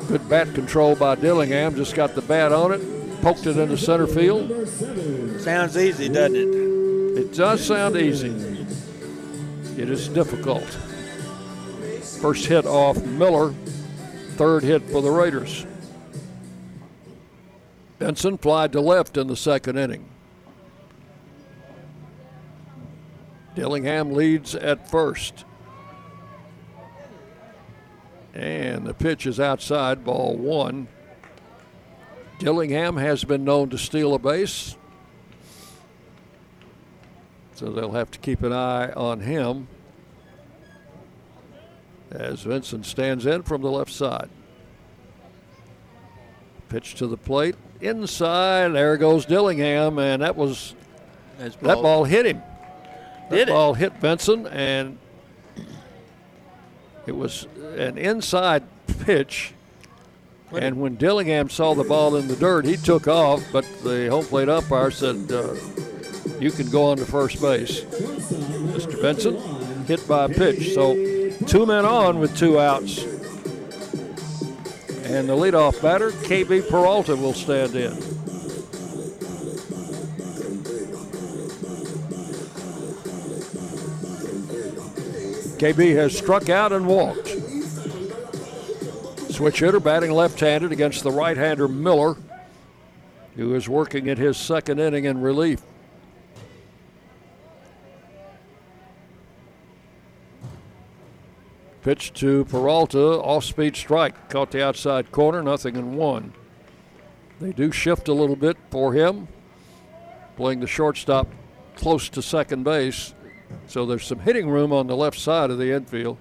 [0.08, 1.74] Good bat control by Dillingham.
[1.74, 4.68] Just got the bat on it, poked it into center field.
[5.40, 7.18] Sounds easy, doesn't it?
[7.18, 8.55] It does sound easy.
[9.76, 10.64] It is difficult.
[12.22, 13.52] First hit off Miller,
[14.36, 15.66] third hit for the Raiders.
[17.98, 20.08] Benson flied to left in the second inning.
[23.54, 25.44] Dillingham leads at first.
[28.34, 30.88] And the pitch is outside, ball one.
[32.38, 34.76] Dillingham has been known to steal a base.
[37.56, 39.66] So they'll have to keep an eye on him
[42.10, 44.28] as Vincent stands in from the left side.
[46.68, 47.54] Pitch to the plate.
[47.80, 48.68] Inside.
[48.68, 50.74] There goes Dillingham, and that was
[51.38, 51.82] That's that ball.
[51.82, 52.42] ball hit him.
[53.30, 53.48] That it?
[53.48, 54.98] ball hit Vincent and
[57.06, 57.46] it was
[57.76, 58.64] an inside
[59.04, 59.54] pitch.
[60.52, 64.26] And when Dillingham saw the ball in the dirt, he took off, but the home
[64.26, 65.54] plate umpire said, uh,
[66.40, 67.80] You can go on to first base.
[67.80, 69.00] Mr.
[69.00, 69.36] Benson
[69.86, 70.74] hit by a pitch.
[70.74, 70.94] So
[71.46, 73.02] two men on with two outs.
[75.06, 77.92] And the leadoff batter, KB Peralta, will stand in.
[85.58, 87.28] KB has struck out and walked.
[89.32, 92.16] Switch hitter batting left handed against the right hander Miller,
[93.36, 95.62] who is working in his second inning in relief.
[101.86, 104.28] Pitch to Peralta, off speed strike.
[104.28, 106.32] Caught the outside corner, nothing in one.
[107.40, 109.28] They do shift a little bit for him,
[110.36, 111.28] playing the shortstop
[111.76, 113.14] close to second base.
[113.68, 116.18] So there's some hitting room on the left side of the infield.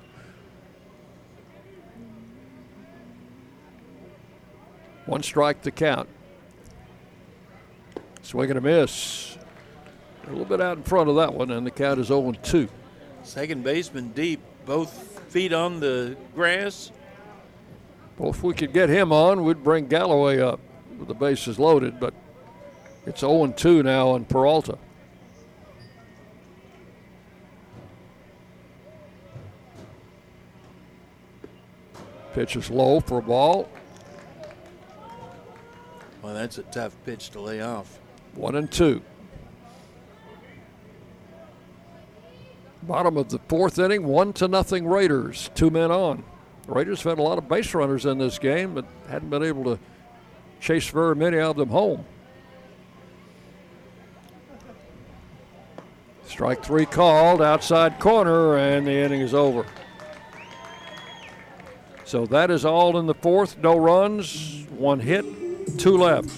[5.07, 6.09] One strike to count.
[8.21, 9.35] Swing and a miss.
[10.27, 12.69] A little bit out in front of that one, and the count is 0 2.
[13.23, 16.91] Second baseman deep, both feet on the grass.
[18.17, 20.59] Well, if we could get him on, we'd bring Galloway up
[20.97, 22.13] with the bases loaded, but
[23.05, 24.77] it's 0 2 now on Peralta.
[32.33, 33.69] Pitch is low for a ball.
[36.21, 37.99] Well, that's a tough pitch to lay off.
[38.33, 39.01] One and two.
[42.87, 45.49] Bottom of the fourth inning, one to nothing Raiders.
[45.55, 46.23] Two men on.
[46.67, 49.41] The Raiders have had a lot of base runners in this game, but hadn't been
[49.41, 49.79] able to
[50.59, 52.05] chase very many of them home.
[56.27, 59.65] Strike three called, outside corner, and the inning is over.
[62.03, 63.57] So that is all in the fourth.
[63.57, 65.25] No runs, one hit,
[65.79, 66.29] two left.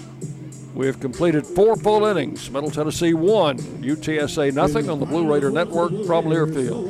[0.78, 2.48] We have completed four full innings.
[2.52, 6.86] Middle Tennessee one, UTSA nothing on the Blue Raider Network from Learfield.